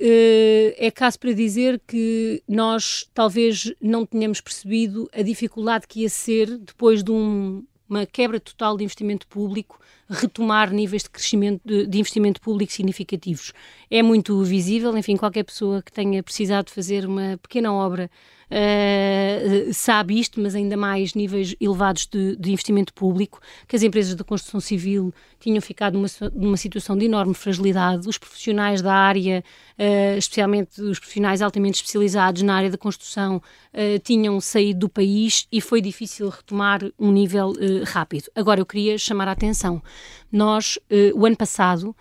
[0.78, 6.08] uh, é caso para dizer que nós talvez não tenhamos percebido a dificuldade que ia
[6.08, 11.86] ser depois de um, uma quebra total de investimento público retomar níveis de crescimento de,
[11.86, 13.52] de, investimento público significativos.
[13.90, 18.10] É muito visível, enfim, qualquer pessoa que tenha precisado fazer uma pequena obra
[18.50, 24.14] uh, sabe isto, mas ainda mais níveis elevados de, de, investimento público, que as empresas
[24.14, 29.42] da construção civil tinham ficado numa, numa situação de enorme fragilidade, os profissionais da área,
[29.78, 35.46] uh, especialmente os profissionais altamente especializados na área da construção, uh, tinham saído do país
[35.50, 37.52] e foi difícil retomar um nível
[37.86, 38.30] rápido.
[38.34, 39.82] Agora, eu queria chamar a atenção.
[40.30, 40.78] Nós,
[41.14, 41.94] o ano passado,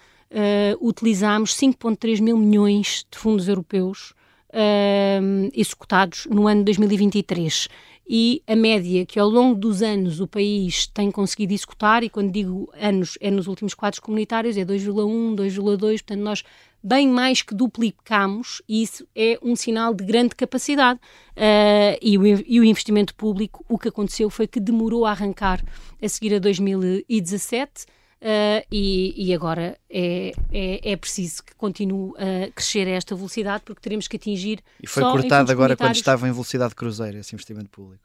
[0.80, 4.14] utilizámos 5,3 mil milhões de fundos europeus
[4.56, 7.68] uh, executados no ano 2023
[8.08, 12.32] e a média que ao longo dos anos o país tem conseguido executar, e quando
[12.32, 16.44] digo anos é nos últimos quadros comunitários, é 2,1, 2,2, portanto nós
[16.86, 21.00] bem mais que duplicamos e isso é um sinal de grande capacidade.
[21.32, 25.64] Uh, e, o, e o investimento público, o que aconteceu foi que demorou a arrancar
[26.02, 27.88] a seguir a 2017,
[28.22, 33.62] Uh, e, e, agora é, é, é, preciso que continue a crescer a esta velocidade
[33.64, 34.64] porque teremos que atingir.
[34.82, 38.04] E foi cortado agora quando estava em velocidade cruzeiro esse investimento público.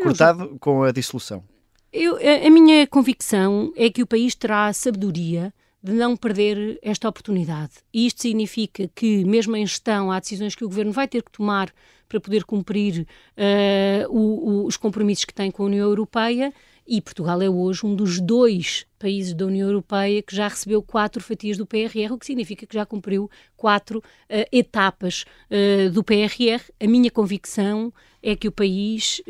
[0.00, 1.42] Cortado com a dissolução.
[1.92, 5.52] Eu, a, a, minha convicção é que o país terá sabedoria
[5.82, 7.72] de não perder esta oportunidade.
[7.92, 11.32] E isto significa que, mesmo em gestão, há decisões que o governo vai ter que
[11.32, 11.72] tomar
[12.08, 13.06] para poder cumprir
[13.36, 16.52] uh, o, o, os compromissos que tem com a União Europeia
[16.86, 21.22] e Portugal é hoje um dos dois países da União Europeia que já recebeu quatro
[21.22, 24.02] fatias do PRR, o que significa que já cumpriu quatro uh,
[24.52, 26.60] etapas uh, do PRR.
[26.78, 29.20] A minha convicção é que o país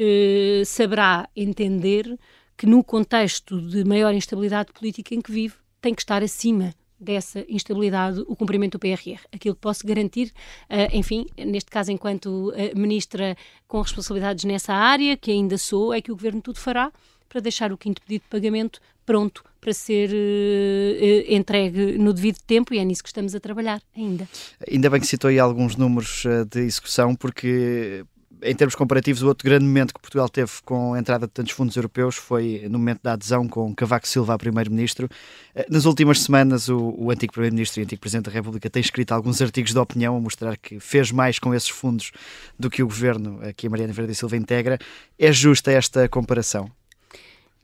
[0.67, 2.19] saberá entender
[2.59, 7.45] que no contexto de maior instabilidade política em que vive, tem que estar acima dessa
[7.49, 9.19] instabilidade o cumprimento do PRR.
[9.33, 10.33] Aquilo que posso garantir,
[10.71, 16.01] uh, enfim, neste caso enquanto uh, ministra com responsabilidades nessa área, que ainda sou, é
[16.01, 16.93] que o Governo tudo fará
[17.29, 22.73] para deixar o quinto pedido de pagamento pronto para ser uh, entregue no devido tempo
[22.73, 24.29] e é nisso que estamos a trabalhar ainda.
[24.71, 28.05] Ainda bem que citou aí alguns números de execução, porque
[28.43, 31.53] em termos comparativos, o outro grande momento que Portugal teve com a entrada de tantos
[31.53, 35.09] fundos europeus foi no momento da adesão com Cavaco Silva a primeiro-ministro.
[35.55, 39.13] Eh, nas últimas semanas, o, o antigo primeiro-ministro e antigo presidente da República tem escrito
[39.13, 42.11] alguns artigos de opinião a mostrar que fez mais com esses fundos
[42.59, 44.79] do que o governo que a Mariana Verde Silva integra.
[45.19, 46.82] É justa esta comparação?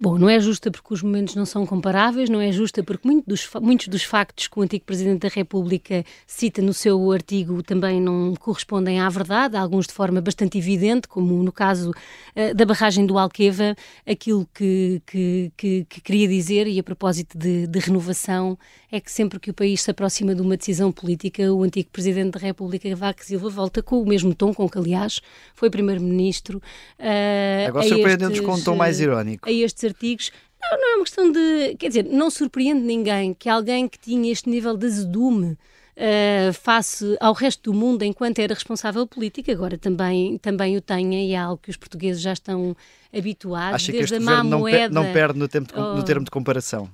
[0.00, 3.26] Bom, não é justa porque os momentos não são comparáveis, não é justa porque muito
[3.26, 8.00] dos, muitos dos factos que o antigo Presidente da República cita no seu artigo também
[8.00, 13.06] não correspondem à verdade, alguns de forma bastante evidente, como no caso uh, da barragem
[13.06, 13.74] do Alqueva,
[14.06, 18.56] aquilo que, que, que, que, queria dizer, e a propósito de, de, renovação,
[18.92, 22.34] é que sempre que o país se aproxima de uma decisão política, o antigo Presidente
[22.34, 25.20] da República, Vaca Silva, volta com o mesmo tom com que, aliás,
[25.56, 26.58] foi Primeiro-Ministro.
[27.00, 29.48] Uh, Agora surpreendendo-nos com um tom mais irónico.
[29.48, 30.30] A estes artigos.
[30.60, 31.76] Não, não é uma questão de.
[31.78, 35.56] Quer dizer, não surpreende ninguém que alguém que tinha este nível de azedume.
[36.00, 41.20] Uh, face ao resto do mundo enquanto era responsável político, agora também, também o tenha
[41.20, 42.76] e é algo que os portugueses já estão
[43.12, 43.74] habituados.
[43.74, 46.88] Acha que este governo moeda, não perde no, tempo de, no termo de comparação?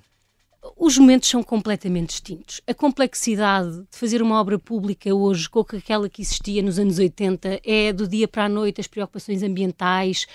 [0.77, 2.61] Os momentos são completamente distintos.
[2.67, 7.61] A complexidade de fazer uma obra pública hoje com aquela que existia nos anos 80
[7.65, 10.27] é do dia para a noite as preocupações ambientais,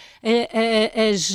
[1.12, 1.34] as,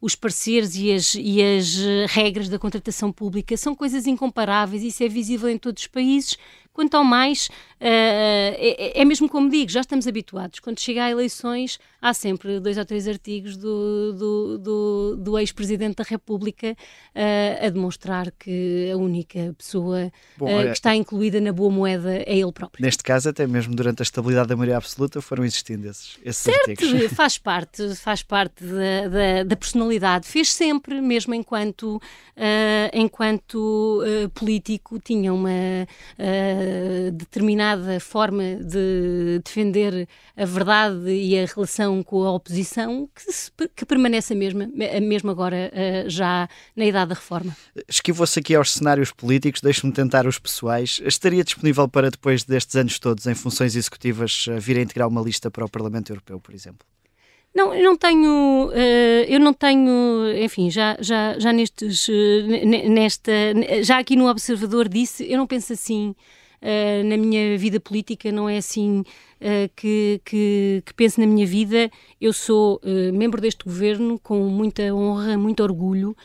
[0.00, 4.82] os pareceres e as, e as regras da contratação pública são coisas incomparáveis.
[4.82, 6.36] Isso é visível em todos os países
[6.80, 10.60] Quanto ao mais, uh, é, é, mesmo como digo, já estamos habituados.
[10.60, 15.96] Quando chega a eleições, há sempre dois ou três artigos do, do, do, do ex-presidente
[15.96, 16.74] da República
[17.14, 22.14] uh, a demonstrar que a única pessoa Bom, uh, que está incluída na boa moeda
[22.14, 22.82] é ele próprio.
[22.82, 26.70] Neste caso, até mesmo durante a estabilidade da maioria absoluta, foram existindo esses, esses certo,
[26.70, 27.12] artigos.
[27.12, 30.26] faz parte, faz parte da, da, da personalidade.
[30.26, 32.00] Fez sempre, mesmo enquanto,
[32.94, 34.02] enquanto
[34.34, 35.50] político, tinha uma
[37.12, 43.84] determinada forma de defender a verdade e a relação com a oposição que, se, que
[43.84, 44.64] permanece a mesma,
[44.96, 47.56] a mesma agora uh, já na idade da reforma.
[47.88, 51.00] Esquivou-se aqui aos cenários políticos, deixe-me tentar os pessoais.
[51.04, 55.50] Estaria disponível para depois destes anos todos, em funções executivas, vir a integrar uma lista
[55.50, 56.86] para o Parlamento Europeu, por exemplo?
[57.52, 62.06] Não, eu não tenho, uh, eu não tenho, enfim, já, já, já nestes,
[62.88, 63.32] nesta,
[63.82, 66.14] já aqui no Observador disse, eu não penso assim
[66.62, 71.46] uh, na minha vida política, não é assim uh, que, que, que, penso na minha
[71.46, 71.90] vida.
[72.20, 76.16] Eu sou uh, membro deste governo com muita honra, muito orgulho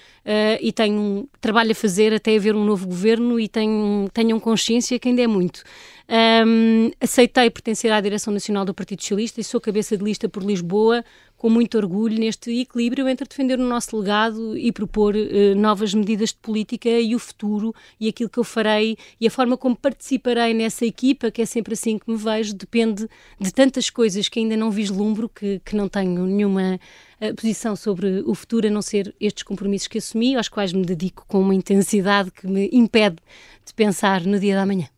[0.59, 5.07] e tenho trabalho a fazer até haver um novo governo e tenho, tenham consciência que
[5.07, 5.61] ainda é muito.
[6.07, 10.43] Um, aceitei pertencer à direção nacional do Partido Socialista e sou cabeça de lista por
[10.43, 11.03] Lisboa
[11.45, 16.29] com muito orgulho neste equilíbrio entre defender o nosso legado e propor uh, novas medidas
[16.29, 20.55] de política e o futuro e aquilo que eu farei e a forma como participarei
[20.55, 23.07] nessa equipa, que é sempre assim que me vejo, depende
[23.39, 26.79] de tantas coisas que ainda não vislumbro, que, que não tenho nenhuma
[27.21, 30.83] uh, posição sobre o futuro, a não ser estes compromissos que assumi, aos quais me
[30.83, 33.17] dedico com uma intensidade que me impede
[33.63, 34.94] de pensar no dia da manhã.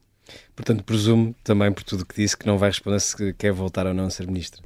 [0.55, 3.93] Portanto, presumo também por tudo que disse que não vai responder se quer voltar ou
[3.93, 4.61] não a ser ministra.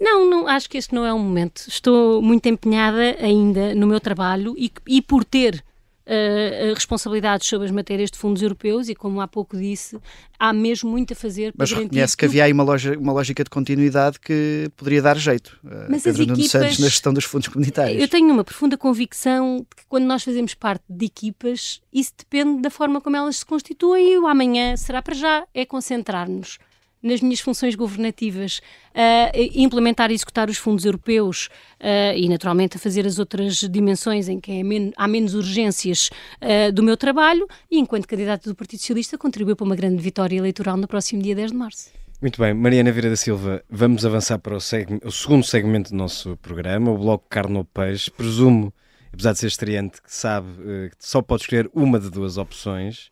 [0.00, 1.64] Não, não, acho que este não é o momento.
[1.68, 5.64] Estou muito empenhada ainda no meu trabalho e, e por ter
[6.06, 9.98] uh, responsabilidades sobre as matérias de fundos europeus e, como há pouco disse,
[10.38, 13.42] há mesmo muito a fazer para Mas reconhece que havia aí uma, loja, uma lógica
[13.42, 15.58] de continuidade que poderia dar jeito.
[15.64, 18.00] Uh, Mas Pedro equipas, Santos na gestão dos fundos comunitários.
[18.00, 22.62] Eu tenho uma profunda convicção de que quando nós fazemos parte de equipas, isso depende
[22.62, 26.58] da forma como elas se constituem e o amanhã será para já, é concentrar-nos
[27.06, 28.60] nas minhas funções governativas
[28.94, 31.48] a implementar e executar os fundos europeus
[31.80, 34.62] uh, e, naturalmente, a fazer as outras dimensões em que é
[34.96, 39.64] há menos urgências uh, do meu trabalho e, enquanto candidata do Partido Socialista, contribuiu para
[39.64, 41.90] uma grande vitória eleitoral no próximo dia 10 de março.
[42.20, 46.36] Muito bem, Mariana Vieira da Silva, vamos avançar para o, o segundo segmento do nosso
[46.38, 48.10] programa, o bloco Carne ou Peixe.
[48.10, 48.72] Presumo,
[49.12, 53.10] apesar de ser estreante, que sabe uh, que só pode escolher uma de duas opções.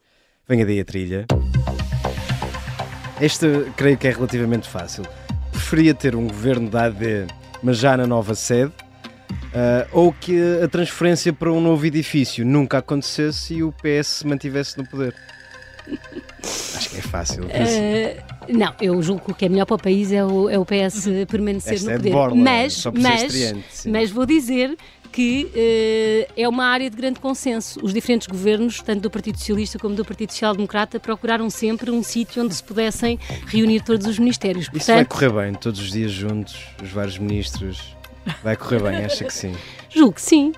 [0.49, 1.27] Venha daí a trilha.
[3.21, 5.05] Este creio que é relativamente fácil.
[5.51, 7.27] Preferia ter um governo da AD,
[7.63, 8.73] mas já na nova sede,
[9.55, 14.27] Uh, ou que a transferência para um novo edifício nunca acontecesse e o PS se
[14.27, 15.15] mantivesse no poder.
[16.75, 17.45] Acho que é fácil.
[17.45, 20.59] Uh, não, eu julgo que o que é melhor para o país é o, é
[20.59, 22.11] o PS permanecer Esta no é poder.
[22.11, 24.77] Borla, mas, mas, mas vou dizer
[25.15, 27.79] que uh, é uma área de grande consenso.
[27.85, 32.03] Os diferentes governos, tanto do Partido Socialista como do Partido Social Democrata, procuraram sempre um
[32.03, 34.69] sítio onde se pudessem reunir todos os ministérios.
[34.69, 37.97] Portanto, Isso vai correr bem, todos os dias juntos, os vários ministros.
[38.43, 39.55] Vai correr bem, acha que sim?
[39.89, 40.53] Julgo que sim.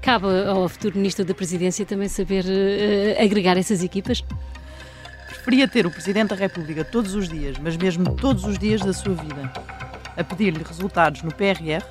[0.00, 4.24] Cabe ao futuro Ministro da Presidência também saber uh, agregar essas equipas.
[5.26, 8.92] Preferia ter o Presidente da República todos os dias, mas mesmo todos os dias da
[8.92, 9.52] sua vida,
[10.16, 11.82] a pedir-lhe resultados no PRR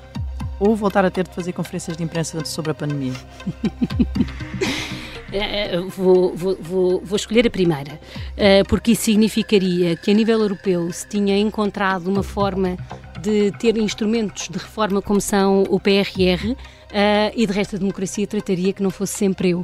[0.60, 3.14] ou voltar a ter de fazer conferências de imprensa sobre a pandemia?
[5.32, 8.00] É, é, vou, vou, vou, vou, escolher a primeira,
[8.36, 12.76] é, porque isso significaria que a nível europeu se tinha encontrado uma forma
[13.20, 16.56] de ter instrumentos de reforma como são o PRR
[17.36, 19.62] e de resto a democracia trataria que não fosse sempre eu.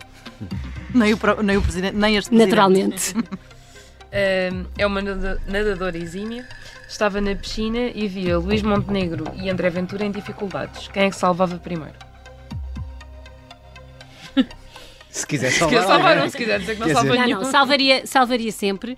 [0.94, 2.48] Nem o, nem o presidente, nem este presidente.
[2.48, 3.14] Naturalmente.
[4.78, 6.46] é uma nadadora exímia
[6.88, 10.88] estava na piscina e via Luís Montenegro e André Ventura em dificuldades.
[10.88, 12.05] Quem é que salvava primeiro?
[15.16, 15.80] Se quiser salvar.
[15.80, 17.28] Se salvar, não, se quiser dizer que não salva nenhum.
[17.28, 18.96] Não, não, salvaria, salvaria sempre uh,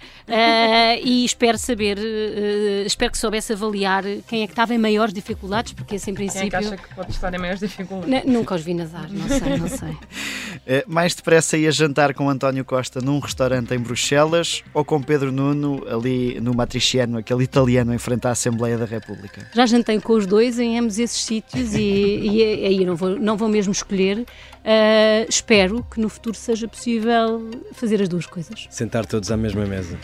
[1.05, 5.75] e espero saber, uh, espero que soubesse avaliar quem é que estava em maiores dificuldades,
[5.75, 6.51] porque esse em princípio.
[6.51, 8.25] Quem é que acha que pode estar em maiores dificuldades?
[8.25, 9.91] nunca os vi nadar, não sei, não sei.
[9.91, 15.31] Uh, mais depressa ia jantar com António Costa num restaurante em Bruxelas ou com Pedro
[15.31, 19.47] Nuno ali no Matriciano, aquele italiano em frente à Assembleia da República?
[19.55, 23.37] Já jantei com os dois em ambos esses sítios e, e aí não vou, não
[23.37, 24.27] vou mesmo escolher.
[24.69, 28.67] Uh, espero que no futuro seja possível fazer as duas coisas.
[28.69, 29.99] Sentar todos à mesma mesa.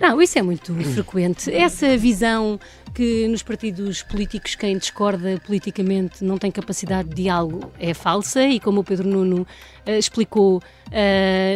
[0.00, 1.48] Não, isso é muito frequente.
[1.54, 2.58] Essa visão
[2.94, 8.60] que nos partidos políticos quem discorda politicamente não tem capacidade de diálogo é falsa e
[8.60, 9.46] como o Pedro Nuno
[9.86, 10.60] uh, explicou uh,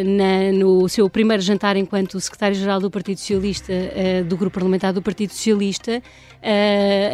[0.05, 5.03] na, no seu primeiro jantar enquanto secretário-geral do Partido Socialista, uh, do grupo parlamentar do
[5.03, 6.03] Partido Socialista,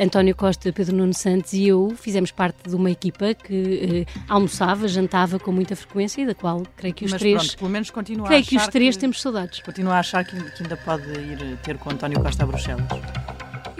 [0.02, 5.38] António Costa, Pedro Nuno Santos e eu fizemos parte de uma equipa que almoçava, jantava
[5.38, 7.38] com muita frequência e da qual creio que os Mas três...
[7.38, 9.60] Pronto, pelo menos continua creio a que os três que, temos saudades.
[9.60, 12.84] Continua a achar que, que ainda pode ir ter com António Costa a Bruxelas.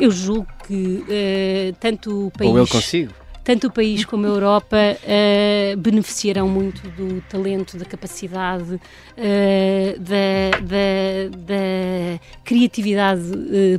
[0.02, 2.50] Eu julgo que uh, tanto o país.
[2.50, 3.14] Ou ele consigo.
[3.44, 10.58] Tanto o país como a Europa uh, beneficiarão muito do talento, da capacidade, uh, da,
[10.58, 13.22] da, da, criatividade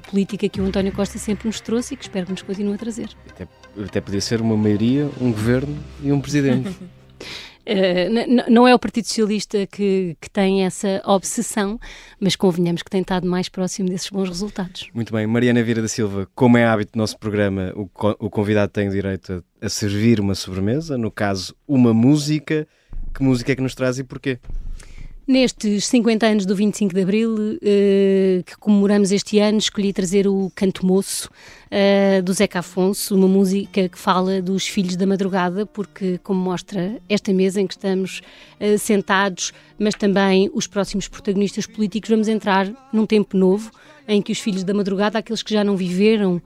[0.10, 2.78] política que o António Costa sempre nos trouxe e que espero que nos continue a
[2.78, 3.10] trazer.
[3.30, 3.46] Até,
[3.84, 6.74] até podia ser uma maioria, um governo e um presidente.
[7.66, 11.80] Uh, não é o Partido Socialista que, que tem essa obsessão,
[12.20, 14.90] mas convenhamos que tem estado mais próximo desses bons resultados.
[14.94, 15.26] Muito bem.
[15.26, 17.90] Mariana Vieira da Silva, como é hábito do nosso programa, o,
[18.20, 22.68] o convidado tem o direito a, a servir uma sobremesa, no caso, uma música.
[23.14, 24.40] Que música é que nos traz e porquê?
[25.26, 30.52] Nestes 50 anos do 25 de Abril, eh, que comemoramos este ano, escolhi trazer o
[30.54, 31.30] Canto Moço
[31.72, 37.00] eh, do Zeca Afonso, uma música que fala dos filhos da madrugada, porque, como mostra
[37.08, 38.22] esta mesa em que estamos
[38.60, 43.72] eh, sentados, mas também os próximos protagonistas políticos, vamos entrar num tempo novo
[44.06, 46.42] em que os filhos da madrugada, aqueles que já não viveram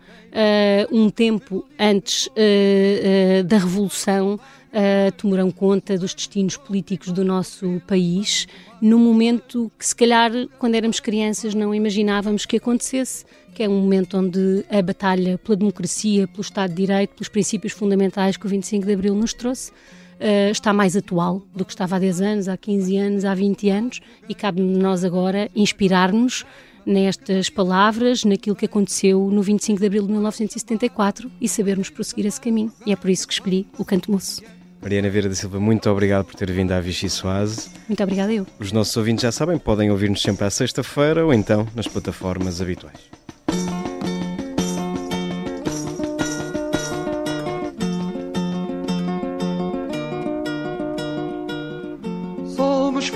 [0.91, 2.29] um tempo antes
[3.47, 4.39] da Revolução,
[4.77, 8.47] uh, tomarão conta dos destinos políticos do nosso país,
[8.79, 13.25] num momento que, se calhar, quando éramos crianças, não imaginávamos que acontecesse,
[13.55, 17.73] que é um momento onde a batalha pela democracia, pelo Estado de Direito, pelos princípios
[17.73, 19.71] fundamentais que o 25 de Abril nos trouxe,
[20.19, 23.69] Uh, está mais atual do que estava há 10 anos, há 15 anos, há 20
[23.69, 26.43] anos e cabe-nos nós agora inspirar-nos
[26.83, 32.41] nestas palavras, naquilo que aconteceu no 25 de abril de 1974 e sabermos prosseguir esse
[32.41, 32.73] caminho.
[32.83, 34.41] E é por isso que escolhi o Canto Moço.
[34.81, 37.69] Mariana Vieira da Silva, muito obrigado por ter vindo à Vichy Soase.
[37.87, 38.45] Muito obrigada eu.
[38.59, 43.17] Os nossos ouvintes já sabem, podem ouvir-nos sempre à sexta-feira ou então nas plataformas habituais.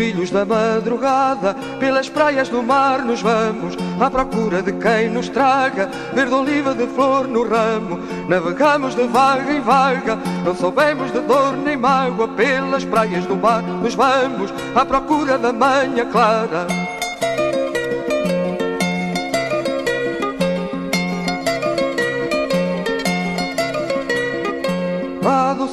[0.01, 5.91] filhos da madrugada, pelas praias do mar nos vamos, à procura de quem nos traga
[6.12, 7.99] verde oliva de flor no ramo.
[8.32, 13.62] Navegamos de vaga em vaga, não soubemos de dor nem mágoa, pelas praias do mar
[13.62, 16.66] nos vamos, à procura da manhã clara.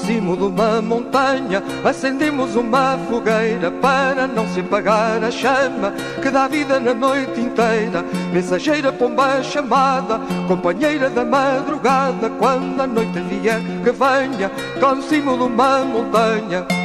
[0.08, 5.92] cimo de uma montanha acendemos uma fogueira para não se apagar a chama
[6.22, 8.04] que dá vida na noite inteira.
[8.32, 14.50] Mensageira pomba chamada, companheira da madrugada, quando a noite vier que venha,
[14.80, 16.77] no cimo de uma montanha.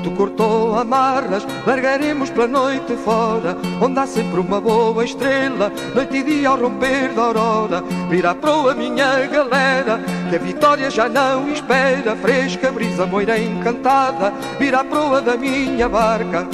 [0.00, 6.22] Vento cortou amarras, largaremos pela noite fora, onde há sempre uma boa estrela, noite e
[6.22, 7.84] dia ao romper da aurora.
[8.08, 14.32] Vira a proa, minha galera, que a vitória já não espera, fresca brisa moira encantada,
[14.58, 16.48] vira a proa da minha barca.